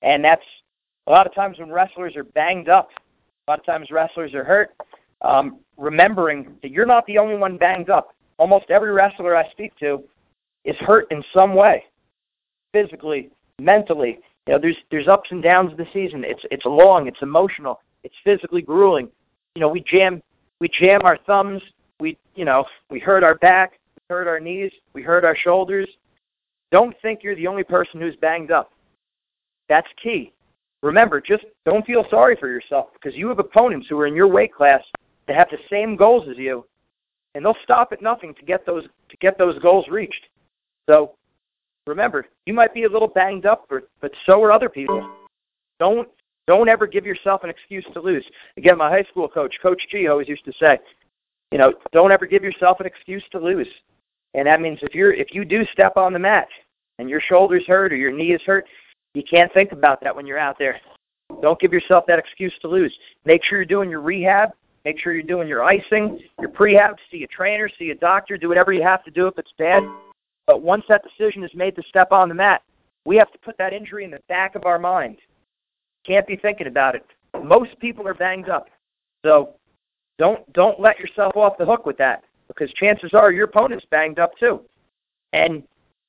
And 0.03 0.23
that's 0.23 0.45
a 1.07 1.11
lot 1.11 1.27
of 1.27 1.35
times 1.35 1.59
when 1.59 1.71
wrestlers 1.71 2.17
are 2.17 2.25
banged 2.25 2.69
up, 2.69 2.91
a 3.49 3.51
lot 3.51 3.59
of 3.59 3.65
times 3.65 3.91
wrestlers 3.91 4.35
are 4.35 4.45
hurt. 4.45 4.73
Um, 5.23 5.61
remembering 5.79 6.59
that 6.61 6.71
you're 6.71 6.85
not 6.85 7.07
the 7.07 7.17
only 7.17 7.39
one 7.39 7.57
banged 7.57 7.89
up. 7.89 8.15
Almost 8.37 8.67
every 8.69 8.93
wrestler 8.93 9.35
I 9.35 9.51
speak 9.53 9.75
to 9.79 10.05
is 10.65 10.77
hurt 10.81 11.07
in 11.11 11.23
some 11.35 11.55
way, 11.55 11.85
physically, 12.73 13.31
mentally. 13.61 14.19
You 14.47 14.55
know, 14.55 14.59
there's 14.61 14.77
there's 14.91 15.09
ups 15.09 15.29
and 15.31 15.43
downs 15.43 15.73
of 15.73 15.79
the 15.79 15.87
season. 15.93 16.25
It's 16.25 16.43
it's 16.51 16.65
long, 16.65 17.07
it's 17.07 17.23
emotional, 17.23 17.81
it's 18.05 18.15
physically 18.25 18.63
grueling. 18.63 19.09
You 19.55 19.61
know, 19.61 19.69
we 19.69 19.85
jam 19.91 20.23
we 20.61 20.69
jam 20.81 21.01
our 21.05 21.19
thumbs, 21.27 21.63
we 22.01 22.19
you 22.35 22.45
know, 22.45 22.65
we 22.91 22.99
hurt 22.99 23.23
our 23.23 23.37
back, 23.37 23.79
we 23.97 24.15
hurt 24.15 24.27
our 24.27 24.41
knees, 24.41 24.73
we 24.95 25.03
hurt 25.03 25.25
our 25.25 25.37
shoulders. 25.37 25.89
Don't 26.71 26.97
think 27.03 27.21
you're 27.23 27.37
the 27.37 27.47
only 27.47 27.65
person 27.65 28.01
who's 28.01 28.17
banged 28.17 28.51
up. 28.51 28.73
That's 29.69 29.89
key. 30.03 30.33
Remember, 30.83 31.21
just 31.21 31.45
don't 31.65 31.87
feel 31.87 32.05
sorry 32.11 32.37
for 32.41 32.49
yourself 32.49 32.89
because 32.95 33.17
you 33.17 33.29
have 33.29 33.39
opponents 33.39 33.87
who 33.89 33.99
are 34.01 34.07
in 34.07 34.17
your 34.17 34.27
weight 34.27 34.53
class 34.53 34.83
that 35.29 35.37
have 35.37 35.49
the 35.51 35.59
same 35.71 35.97
goals 35.97 36.29
as 36.29 36.37
you, 36.37 36.67
and 37.35 37.45
they'll 37.45 37.57
stop 37.63 37.93
at 37.93 38.03
nothing 38.03 38.35
to 38.35 38.45
get 38.45 38.67
those 38.67 38.85
to 39.09 39.17
get 39.19 39.39
those 39.39 39.59
goals 39.61 39.87
reached. 39.89 40.27
So 40.89 41.13
remember, 41.87 42.27
you 42.47 42.55
might 42.55 42.75
be 42.75 42.85
a 42.85 42.89
little 42.89 43.09
banged 43.09 43.47
up, 43.47 43.67
but, 43.69 43.89
but 44.01 44.13
so 44.27 44.43
are 44.43 44.53
other 44.53 44.69
people. 44.69 45.09
Don't 45.79 46.09
don't 46.49 46.69
ever 46.69 46.87
give 46.87 47.07
yourself 47.07 47.45
an 47.45 47.51
excuse 47.51 47.87
to 47.93 48.01
lose. 48.01 48.25
Again, 48.57 48.77
my 48.77 48.91
high 48.91 49.05
school 49.11 49.29
coach, 49.29 49.55
Coach 49.63 49.81
G, 49.91 50.09
always 50.09 50.29
used 50.29 50.45
to 50.45 50.53
say, 50.61 50.79
you 51.53 51.59
know, 51.59 51.73
don't 51.93 52.11
ever 52.11 52.27
give 52.27 52.43
yourself 52.43 52.81
an 52.81 52.87
excuse 52.87 53.23
to 53.31 53.39
lose. 53.39 53.69
And 54.35 54.47
that 54.47 54.61
means 54.61 54.79
if 54.83 54.95
you're 54.95 55.13
if 55.13 55.29
you 55.33 55.45
do 55.45 55.65
step 55.73 55.97
on 55.97 56.13
the 56.13 56.19
mat 56.19 56.49
and 56.99 57.09
your 57.09 57.21
shoulders 57.21 57.65
hurt 57.67 57.93
or 57.93 57.97
your 57.97 58.13
knee 58.13 58.33
is 58.33 58.41
hurt, 58.45 58.65
you 59.15 59.23
can't 59.33 59.53
think 59.53 59.73
about 59.73 60.01
that 60.03 60.15
when 60.15 60.27
you're 60.27 60.39
out 60.39 60.57
there. 60.59 60.81
Don't 61.41 61.61
give 61.61 61.73
yourself 61.73 62.05
that 62.09 62.19
excuse 62.19 62.53
to 62.63 62.69
lose. 62.69 62.95
Make 63.25 63.43
sure 63.45 63.59
you're 63.59 63.65
doing 63.65 63.91
your 63.91 64.01
rehab. 64.01 64.51
Make 64.85 64.99
sure 64.99 65.13
you're 65.13 65.23
doing 65.23 65.47
your 65.47 65.63
icing, 65.63 66.19
your 66.41 66.51
prehab. 66.51 66.95
See 67.11 67.23
a 67.23 67.27
trainer, 67.29 67.71
see 67.79 67.91
a 67.91 67.95
doctor. 67.95 68.37
Do 68.37 68.49
whatever 68.49 68.73
you 68.73 68.83
have 68.83 69.05
to 69.05 69.11
do 69.11 69.29
if 69.29 69.39
it's 69.39 69.53
bad. 69.59 69.85
But 70.47 70.63
once 70.63 70.85
that 70.89 71.03
decision 71.03 71.45
is 71.45 71.51
made 71.55 71.77
to 71.77 71.83
step 71.89 72.13
on 72.13 72.29
the 72.29 72.35
mat, 72.35 72.63
we 73.05 73.17
have 73.17 73.31
to 73.33 73.39
put 73.39 73.57
that 73.59 73.73
injury 73.73 74.05
in 74.05 74.11
the 74.11 74.21
back 74.29 74.55
of 74.55 74.65
our 74.65 74.79
mind. 74.79 75.19
Can't 76.07 76.27
be 76.27 76.37
thinking 76.37 76.67
about 76.67 76.95
it. 76.95 77.05
Most 77.45 77.79
people 77.81 78.07
are 78.07 78.15
banged 78.15 78.49
up. 78.49 78.69
So 79.25 79.55
don't 80.19 80.51
don't 80.53 80.81
let 80.81 80.99
yourself 80.99 81.37
off 81.37 81.59
the 81.59 81.65
hook 81.65 81.87
with 81.87 81.97
that 81.99 82.25
because 82.49 82.73
chances 82.75 83.11
are 83.15 83.33
your 83.33 83.45
opponent's 83.45 83.87
banged 83.91 84.19
up 84.19 84.33
too. 84.39 84.61
And 85.33 85.63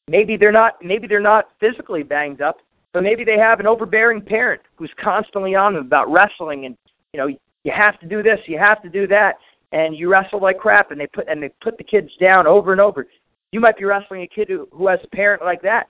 maybe 0.08 0.36
they're 0.36 0.52
not 0.52 0.74
maybe 0.84 1.08
they're 1.08 1.20
not 1.20 1.50
physically 1.60 2.04
banged 2.04 2.42
up, 2.42 2.58
but 2.92 3.04
maybe 3.04 3.24
they 3.24 3.38
have 3.38 3.60
an 3.60 3.68
overbearing 3.68 4.22
parent 4.22 4.62
who's 4.76 4.92
constantly 5.02 5.56
on 5.56 5.74
them 5.74 5.86
about 5.86 6.12
wrestling 6.12 6.66
and 6.66 6.78
you 7.14 7.20
know, 7.20 7.28
you 7.28 7.72
have 7.72 8.00
to 8.00 8.08
do 8.08 8.24
this, 8.24 8.40
you 8.48 8.58
have 8.58 8.82
to 8.82 8.90
do 8.90 9.08
that, 9.08 9.36
and 9.72 9.96
you 9.96 10.12
wrestle 10.12 10.42
like 10.42 10.58
crap 10.58 10.92
and 10.92 11.00
they 11.00 11.08
put 11.08 11.28
and 11.30 11.42
they 11.42 11.50
put 11.62 11.78
the 11.78 11.84
kids 11.84 12.10
down 12.20 12.48
over 12.48 12.72
and 12.72 12.82
over. 12.82 13.08
You 13.54 13.60
might 13.60 13.78
be 13.78 13.86
wrestling 13.86 14.24
a 14.24 14.28
kid 14.28 14.50
who, 14.50 14.68
who 14.72 14.88
has 14.88 15.00
a 15.04 15.16
parent 15.16 15.44
like 15.44 15.62
that, 15.62 15.88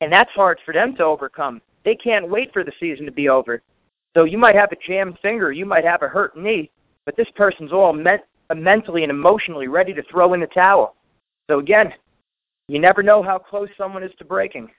and 0.00 0.12
that's 0.12 0.30
hard 0.30 0.60
for 0.64 0.72
them 0.72 0.94
to 0.94 1.02
overcome. 1.02 1.60
They 1.84 1.96
can't 1.96 2.30
wait 2.30 2.52
for 2.52 2.62
the 2.62 2.70
season 2.78 3.04
to 3.04 3.10
be 3.10 3.28
over. 3.28 3.62
So 4.16 4.22
you 4.22 4.38
might 4.38 4.54
have 4.54 4.70
a 4.70 4.76
jammed 4.86 5.18
finger, 5.20 5.50
you 5.50 5.66
might 5.66 5.84
have 5.84 6.02
a 6.02 6.08
hurt 6.08 6.36
knee, 6.36 6.70
but 7.04 7.16
this 7.16 7.26
person's 7.34 7.72
all 7.72 7.92
men- 7.92 8.22
uh, 8.48 8.54
mentally 8.54 9.02
and 9.02 9.10
emotionally 9.10 9.66
ready 9.66 9.92
to 9.92 10.04
throw 10.08 10.34
in 10.34 10.40
the 10.40 10.46
towel. 10.46 10.94
So 11.50 11.58
again, 11.58 11.92
you 12.68 12.78
never 12.78 13.02
know 13.02 13.24
how 13.24 13.38
close 13.38 13.68
someone 13.76 14.04
is 14.04 14.12
to 14.18 14.24
breaking. 14.24 14.70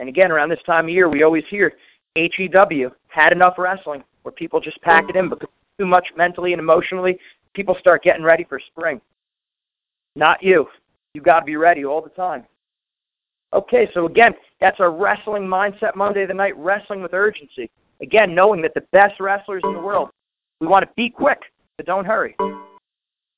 And 0.00 0.08
again, 0.08 0.32
around 0.32 0.48
this 0.48 0.62
time 0.64 0.86
of 0.86 0.90
year, 0.90 1.10
we 1.10 1.22
always 1.22 1.44
hear 1.50 1.74
HEW 2.16 2.90
had 3.08 3.30
enough 3.30 3.58
wrestling, 3.58 4.02
where 4.22 4.32
people 4.32 4.58
just 4.58 4.80
pack 4.80 5.04
it 5.10 5.16
in 5.16 5.28
because 5.28 5.50
too 5.78 5.84
much 5.84 6.06
mentally 6.16 6.54
and 6.54 6.60
emotionally. 6.60 7.18
People 7.52 7.76
start 7.78 8.02
getting 8.02 8.24
ready 8.24 8.46
for 8.48 8.58
spring. 8.58 9.02
Not 10.16 10.42
you. 10.42 10.66
You 11.14 11.20
got 11.20 11.40
to 11.40 11.46
be 11.46 11.56
ready 11.56 11.84
all 11.84 12.00
the 12.00 12.10
time. 12.10 12.44
Okay, 13.52 13.86
so 13.92 14.06
again, 14.06 14.32
that's 14.60 14.80
our 14.80 14.90
wrestling 14.90 15.42
mindset 15.42 15.94
Monday 15.94 16.24
the 16.24 16.32
night, 16.32 16.56
wrestling 16.56 17.02
with 17.02 17.12
urgency. 17.12 17.70
Again, 18.00 18.34
knowing 18.34 18.62
that 18.62 18.72
the 18.74 18.84
best 18.92 19.20
wrestlers 19.20 19.62
in 19.64 19.74
the 19.74 19.80
world, 19.80 20.08
we 20.60 20.66
want 20.66 20.84
to 20.84 20.90
be 20.96 21.10
quick, 21.10 21.38
but 21.76 21.84
don't 21.84 22.06
hurry. 22.06 22.34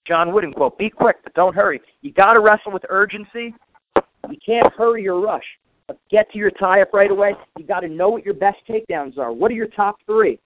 John 0.06 0.32
Wooden 0.32 0.52
quote, 0.52 0.78
be 0.78 0.88
quick, 0.88 1.16
but 1.24 1.34
don't 1.34 1.54
hurry. 1.54 1.80
You 2.02 2.12
got 2.12 2.34
to 2.34 2.40
wrestle 2.40 2.70
with 2.70 2.84
urgency. 2.90 3.54
You 3.96 4.36
can't 4.44 4.72
hurry 4.74 5.08
or 5.08 5.20
rush. 5.20 5.44
But 5.88 5.98
get 6.10 6.30
to 6.30 6.38
your 6.38 6.50
tie 6.52 6.80
up 6.80 6.92
right 6.92 7.10
away. 7.10 7.32
You 7.58 7.64
got 7.64 7.80
to 7.80 7.88
know 7.88 8.08
what 8.08 8.24
your 8.24 8.34
best 8.34 8.58
takedowns 8.68 9.18
are. 9.18 9.32
What 9.32 9.50
are 9.50 9.54
your 9.54 9.66
top 9.68 9.96
three? 10.06 10.38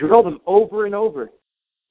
Drill 0.00 0.22
them 0.22 0.40
over 0.46 0.86
and 0.86 0.94
over. 0.94 1.30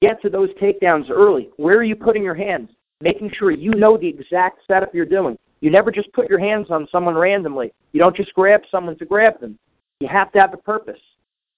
Get 0.02 0.20
to 0.22 0.28
those 0.28 0.50
takedowns 0.60 1.10
early. 1.10 1.48
Where 1.56 1.78
are 1.78 1.84
you 1.84 1.96
putting 1.96 2.22
your 2.22 2.34
hands? 2.34 2.68
Making 3.04 3.30
sure 3.38 3.50
you 3.50 3.70
know 3.72 3.98
the 3.98 4.08
exact 4.08 4.60
setup 4.66 4.94
you're 4.94 5.04
doing. 5.04 5.36
You 5.60 5.70
never 5.70 5.90
just 5.90 6.12
put 6.14 6.28
your 6.28 6.38
hands 6.38 6.68
on 6.70 6.88
someone 6.90 7.14
randomly. 7.14 7.72
You 7.92 8.00
don't 8.00 8.16
just 8.16 8.32
grab 8.32 8.62
someone 8.70 8.96
to 8.98 9.04
grab 9.04 9.38
them. 9.40 9.58
You 10.00 10.08
have 10.08 10.32
to 10.32 10.40
have 10.40 10.54
a 10.54 10.56
purpose. 10.56 11.00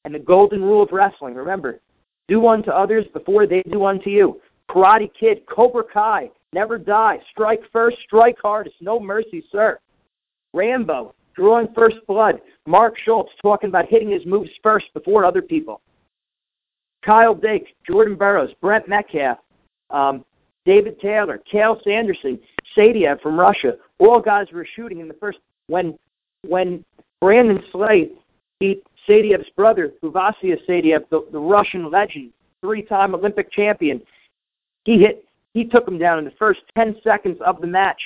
And 0.04 0.14
the 0.14 0.18
golden 0.18 0.60
rule 0.60 0.82
of 0.82 0.90
wrestling, 0.90 1.34
remember, 1.34 1.80
do 2.28 2.46
unto 2.48 2.70
others 2.70 3.06
before 3.12 3.46
they 3.46 3.62
do 3.70 3.84
unto 3.84 4.10
you. 4.10 4.40
Karate 4.68 5.08
Kid, 5.18 5.46
Cobra 5.46 5.84
Kai, 5.84 6.30
never 6.52 6.78
die. 6.78 7.18
Strike 7.30 7.62
first, 7.72 7.96
strike 8.04 8.36
hardest, 8.42 8.76
no 8.80 8.98
mercy, 8.98 9.44
sir. 9.52 9.78
Rambo, 10.52 11.14
drawing 11.34 11.68
first 11.74 11.96
blood. 12.08 12.40
Mark 12.66 12.94
Schultz 13.04 13.30
talking 13.40 13.68
about 13.68 13.86
hitting 13.88 14.10
his 14.10 14.26
moves 14.26 14.50
first 14.64 14.86
before 14.94 15.24
other 15.24 15.42
people. 15.42 15.80
Kyle 17.04 17.34
Dake, 17.34 17.68
Jordan 17.88 18.16
Burroughs, 18.16 18.50
Brent 18.60 18.88
Metcalf, 18.88 19.38
um, 19.90 20.24
David 20.66 21.00
Taylor, 21.00 21.40
Cael 21.50 21.82
Sanderson, 21.84 22.38
Sadia 22.76 23.20
from 23.22 23.38
Russia, 23.38 23.74
all 23.98 24.20
guys 24.20 24.48
were 24.52 24.66
shooting 24.76 25.00
in 25.00 25.08
the 25.08 25.14
first 25.14 25.38
when 25.68 25.96
when 26.46 26.84
Brandon 27.20 27.62
Slay 27.72 28.10
beat 28.60 28.82
Saitiev's 29.08 29.48
brother, 29.56 29.92
Vasyl 30.02 30.56
Saitiev, 30.68 31.08
the, 31.10 31.26
the 31.32 31.38
Russian 31.38 31.90
legend, 31.90 32.32
three-time 32.60 33.14
Olympic 33.14 33.50
champion. 33.52 34.02
He 34.84 34.98
hit 34.98 35.24
he 35.54 35.64
took 35.64 35.88
him 35.88 35.98
down 35.98 36.18
in 36.18 36.24
the 36.24 36.32
first 36.38 36.60
10 36.76 36.96
seconds 37.02 37.38
of 37.46 37.60
the 37.62 37.66
match. 37.66 38.00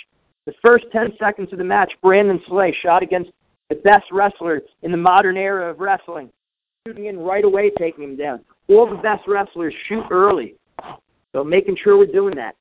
The 0.46 0.53
first 0.62 0.85
10 0.92 1.14
seconds 1.18 1.53
of 1.53 1.59
the 1.59 1.64
match, 1.64 1.92
Brandon 2.01 2.40
Slay 2.46 2.77
shot 2.81 3.03
against 3.03 3.31
the 3.70 3.75
best 3.77 4.05
wrestler 4.12 4.62
in 4.83 4.92
the 4.92 4.96
modern 4.96 5.37
era 5.37 5.68
of 5.68 5.81
wrestling, 5.81 6.31
shooting 6.87 7.07
in 7.07 7.18
right 7.18 7.44
away, 7.44 7.70
taking 7.77 8.05
him 8.05 8.16
down. 8.16 8.40
All 8.68 8.88
the 8.88 9.03
best 9.03 9.27
wrestlers 9.27 9.75
shoot 9.88 10.05
early. 10.11 10.55
So 11.35 11.45
making 11.45 11.77
sure 11.83 11.97
we're 11.97 12.07
doing 12.07 12.35
that. 12.37 12.57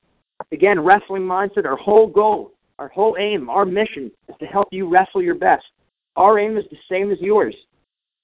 Again, 0.52 0.80
wrestling 0.80 1.22
mindset, 1.22 1.64
our 1.64 1.76
whole 1.76 2.06
goal, 2.06 2.52
our 2.78 2.88
whole 2.88 3.16
aim, 3.18 3.50
our 3.50 3.64
mission 3.64 4.10
is 4.28 4.34
to 4.40 4.46
help 4.46 4.68
you 4.70 4.88
wrestle 4.88 5.22
your 5.22 5.34
best. 5.34 5.64
Our 6.16 6.38
aim 6.38 6.56
is 6.56 6.64
the 6.70 6.78
same 6.90 7.10
as 7.10 7.20
yours. 7.20 7.54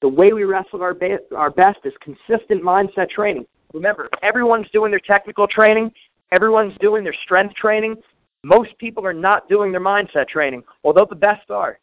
The 0.03 0.09
way 0.09 0.33
we 0.33 0.45
wrestle 0.45 0.83
our, 0.83 0.95
be- 0.95 1.17
our 1.35 1.51
best 1.51 1.79
is 1.85 1.93
consistent 2.01 2.63
mindset 2.63 3.11
training. 3.11 3.47
Remember, 3.73 4.09
everyone's 4.23 4.71
doing 4.73 4.91
their 4.91 5.01
technical 5.01 5.47
training, 5.47 5.91
everyone's 6.33 6.77
doing 6.81 7.05
their 7.05 7.17
strength 7.25 7.55
training. 7.55 7.97
Most 8.45 8.71
people 8.79 9.05
are 9.05 9.13
not 9.13 9.49
doing 9.49 9.73
their 9.73 9.81
mindset 9.81 10.29
training, 10.29 10.63
although 10.85 11.07
the 11.09 11.17
best 11.17 11.51
are. 11.51 11.79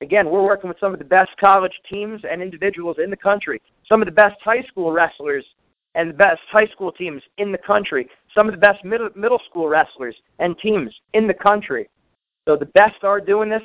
Again, 0.00 0.30
we're 0.30 0.44
working 0.44 0.68
with 0.68 0.78
some 0.80 0.92
of 0.92 0.98
the 0.98 1.04
best 1.04 1.30
college 1.38 1.72
teams 1.90 2.22
and 2.28 2.40
individuals 2.40 2.96
in 3.02 3.10
the 3.10 3.16
country, 3.16 3.60
some 3.88 4.00
of 4.00 4.06
the 4.06 4.12
best 4.12 4.36
high 4.42 4.62
school 4.62 4.92
wrestlers 4.92 5.44
and 5.98 6.10
the 6.10 6.14
best 6.14 6.40
high 6.50 6.68
school 6.68 6.92
teams 6.92 7.20
in 7.38 7.50
the 7.50 7.58
country, 7.58 8.08
some 8.32 8.48
of 8.48 8.54
the 8.54 8.60
best 8.60 8.84
middle, 8.84 9.08
middle 9.16 9.40
school 9.50 9.68
wrestlers 9.68 10.14
and 10.38 10.56
teams 10.62 10.94
in 11.12 11.26
the 11.26 11.34
country. 11.34 11.88
So 12.48 12.54
the 12.56 12.66
best 12.66 13.02
are 13.02 13.20
doing 13.20 13.50
this. 13.50 13.62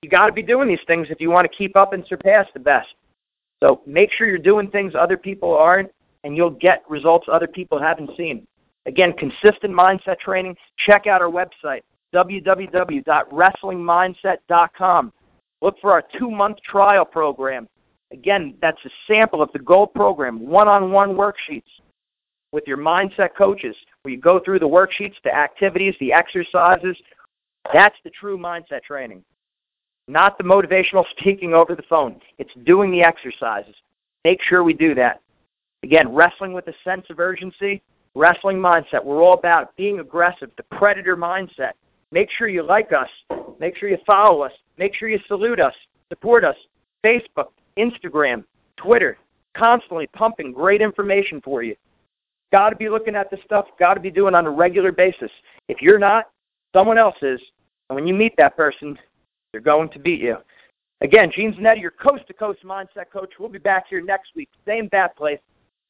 You 0.00 0.08
got 0.08 0.24
to 0.26 0.32
be 0.32 0.42
doing 0.42 0.68
these 0.68 0.78
things 0.86 1.08
if 1.10 1.20
you 1.20 1.28
want 1.30 1.46
to 1.48 1.56
keep 1.56 1.76
up 1.76 1.92
and 1.92 2.02
surpass 2.08 2.46
the 2.54 2.60
best. 2.60 2.88
So 3.62 3.82
make 3.86 4.08
sure 4.16 4.26
you're 4.26 4.38
doing 4.38 4.70
things 4.70 4.94
other 4.98 5.18
people 5.18 5.54
aren't, 5.54 5.90
and 6.24 6.34
you'll 6.34 6.48
get 6.50 6.82
results 6.88 7.26
other 7.30 7.46
people 7.46 7.78
haven't 7.78 8.08
seen. 8.16 8.46
Again, 8.86 9.12
consistent 9.12 9.74
mindset 9.74 10.18
training. 10.18 10.56
Check 10.86 11.06
out 11.06 11.20
our 11.20 11.30
website, 11.30 11.82
www.wrestlingmindset.com. 12.14 15.12
Look 15.60 15.76
for 15.80 15.92
our 15.92 16.02
two 16.18 16.30
month 16.30 16.56
trial 16.68 17.04
program. 17.04 17.68
Again, 18.12 18.54
that's 18.60 18.78
a 18.84 18.90
sample 19.06 19.40
of 19.42 19.50
the 19.52 19.58
Gold 19.58 19.94
program, 19.94 20.46
one-on-one 20.46 21.10
worksheets 21.10 21.62
with 22.52 22.64
your 22.66 22.76
mindset 22.76 23.30
coaches, 23.36 23.74
where 24.02 24.14
you 24.14 24.20
go 24.20 24.38
through 24.44 24.58
the 24.58 24.68
worksheets, 24.68 25.14
the 25.24 25.34
activities, 25.34 25.94
the 25.98 26.12
exercises. 26.12 26.96
That's 27.72 27.96
the 28.04 28.10
true 28.10 28.36
mindset 28.36 28.82
training, 28.86 29.24
not 30.08 30.36
the 30.36 30.44
motivational 30.44 31.04
speaking 31.18 31.54
over 31.54 31.74
the 31.74 31.82
phone. 31.88 32.20
It's 32.38 32.50
doing 32.66 32.90
the 32.90 33.02
exercises. 33.02 33.74
Make 34.24 34.40
sure 34.46 34.62
we 34.62 34.74
do 34.74 34.94
that. 34.94 35.20
Again, 35.82 36.14
wrestling 36.14 36.52
with 36.52 36.68
a 36.68 36.74
sense 36.84 37.06
of 37.08 37.18
urgency, 37.18 37.82
wrestling 38.14 38.58
mindset. 38.58 39.02
We're 39.02 39.22
all 39.22 39.34
about 39.34 39.74
being 39.76 40.00
aggressive, 40.00 40.50
the 40.56 40.76
predator 40.76 41.16
mindset. 41.16 41.72
Make 42.12 42.28
sure 42.36 42.46
you 42.46 42.62
like 42.62 42.90
us. 42.92 43.08
Make 43.58 43.76
sure 43.78 43.88
you 43.88 43.98
follow 44.06 44.42
us. 44.42 44.52
Make 44.76 44.94
sure 44.94 45.08
you 45.08 45.18
salute 45.28 45.60
us, 45.60 45.74
support 46.10 46.44
us. 46.44 46.56
Facebook, 47.04 47.48
Instagram, 47.78 48.44
Twitter, 48.76 49.18
constantly 49.56 50.06
pumping 50.08 50.52
great 50.52 50.80
information 50.80 51.40
for 51.42 51.62
you. 51.62 51.74
Got 52.52 52.70
to 52.70 52.76
be 52.76 52.88
looking 52.88 53.16
at 53.16 53.30
this 53.30 53.40
stuff, 53.44 53.66
got 53.78 53.94
to 53.94 54.00
be 54.00 54.10
doing 54.10 54.34
on 54.34 54.46
a 54.46 54.50
regular 54.50 54.92
basis. 54.92 55.30
If 55.68 55.80
you're 55.80 55.98
not, 55.98 56.30
someone 56.74 56.98
else 56.98 57.16
is. 57.22 57.40
And 57.88 57.96
when 57.96 58.06
you 58.06 58.14
meet 58.14 58.34
that 58.38 58.56
person, 58.56 58.98
they're 59.52 59.60
going 59.60 59.90
to 59.90 59.98
beat 59.98 60.20
you. 60.20 60.36
Again, 61.00 61.32
Gene 61.34 61.52
Zanetti, 61.54 61.80
your 61.80 61.90
coast 61.90 62.26
to 62.28 62.32
coast 62.32 62.60
mindset 62.64 63.10
coach. 63.12 63.30
We'll 63.38 63.48
be 63.48 63.58
back 63.58 63.84
here 63.90 64.00
next 64.00 64.30
week. 64.36 64.48
Same 64.66 64.88
bat 64.88 65.16
place, 65.16 65.40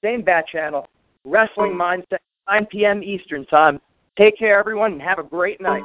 same 0.03 0.23
bat 0.23 0.47
channel. 0.51 0.87
Wrestling 1.25 1.73
Mindset, 1.73 2.19
9 2.49 2.67
p.m. 2.67 3.03
Eastern 3.03 3.47
Time. 3.47 3.81
Take 4.19 4.37
care, 4.39 4.59
everyone, 4.59 4.93
and 4.93 5.03
have 5.03 5.19
a 5.19 5.23
great 5.23 5.61
night. 5.61 5.85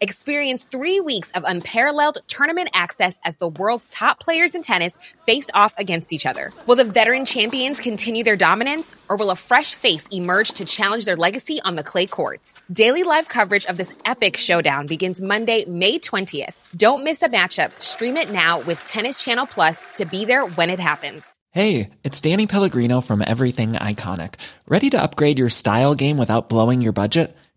Experience 0.00 0.64
three 0.64 1.00
weeks 1.00 1.30
of 1.30 1.44
unparalleled 1.46 2.18
tournament 2.26 2.68
access 2.74 3.18
as 3.24 3.36
the 3.36 3.48
world's 3.48 3.88
top 3.88 4.20
players 4.20 4.54
in 4.54 4.60
tennis 4.60 4.98
face 5.24 5.48
off 5.54 5.74
against 5.78 6.12
each 6.12 6.26
other. 6.26 6.52
Will 6.66 6.76
the 6.76 6.84
veteran 6.84 7.24
champions 7.24 7.80
continue 7.80 8.22
their 8.22 8.36
dominance, 8.36 8.94
or 9.08 9.16
will 9.16 9.30
a 9.30 9.36
fresh 9.36 9.74
face 9.74 10.06
emerge 10.08 10.50
to 10.52 10.66
challenge 10.66 11.06
their 11.06 11.16
legacy 11.16 11.60
on 11.64 11.76
the 11.76 11.82
clay 11.82 12.06
courts? 12.06 12.54
Daily 12.70 13.04
live 13.04 13.28
coverage 13.28 13.64
of 13.66 13.78
this 13.78 13.92
epic 14.04 14.36
showdown 14.36 14.86
begins 14.86 15.22
Monday, 15.22 15.64
May 15.64 15.98
20th. 15.98 16.54
Don't 16.76 17.02
miss 17.02 17.22
a 17.22 17.28
matchup. 17.30 17.80
Stream 17.80 18.18
it 18.18 18.30
now 18.30 18.60
with 18.60 18.82
Tennis 18.84 19.24
Channel 19.24 19.46
Plus 19.46 19.82
to 19.94 20.04
be 20.04 20.26
there 20.26 20.44
when 20.44 20.68
it 20.68 20.78
happens. 20.78 21.38
Hey, 21.52 21.88
it's 22.04 22.20
Danny 22.20 22.46
Pellegrino 22.46 23.00
from 23.00 23.24
Everything 23.26 23.72
Iconic. 23.72 24.34
Ready 24.68 24.90
to 24.90 25.02
upgrade 25.02 25.38
your 25.38 25.48
style 25.48 25.94
game 25.94 26.18
without 26.18 26.50
blowing 26.50 26.82
your 26.82 26.92
budget? 26.92 27.34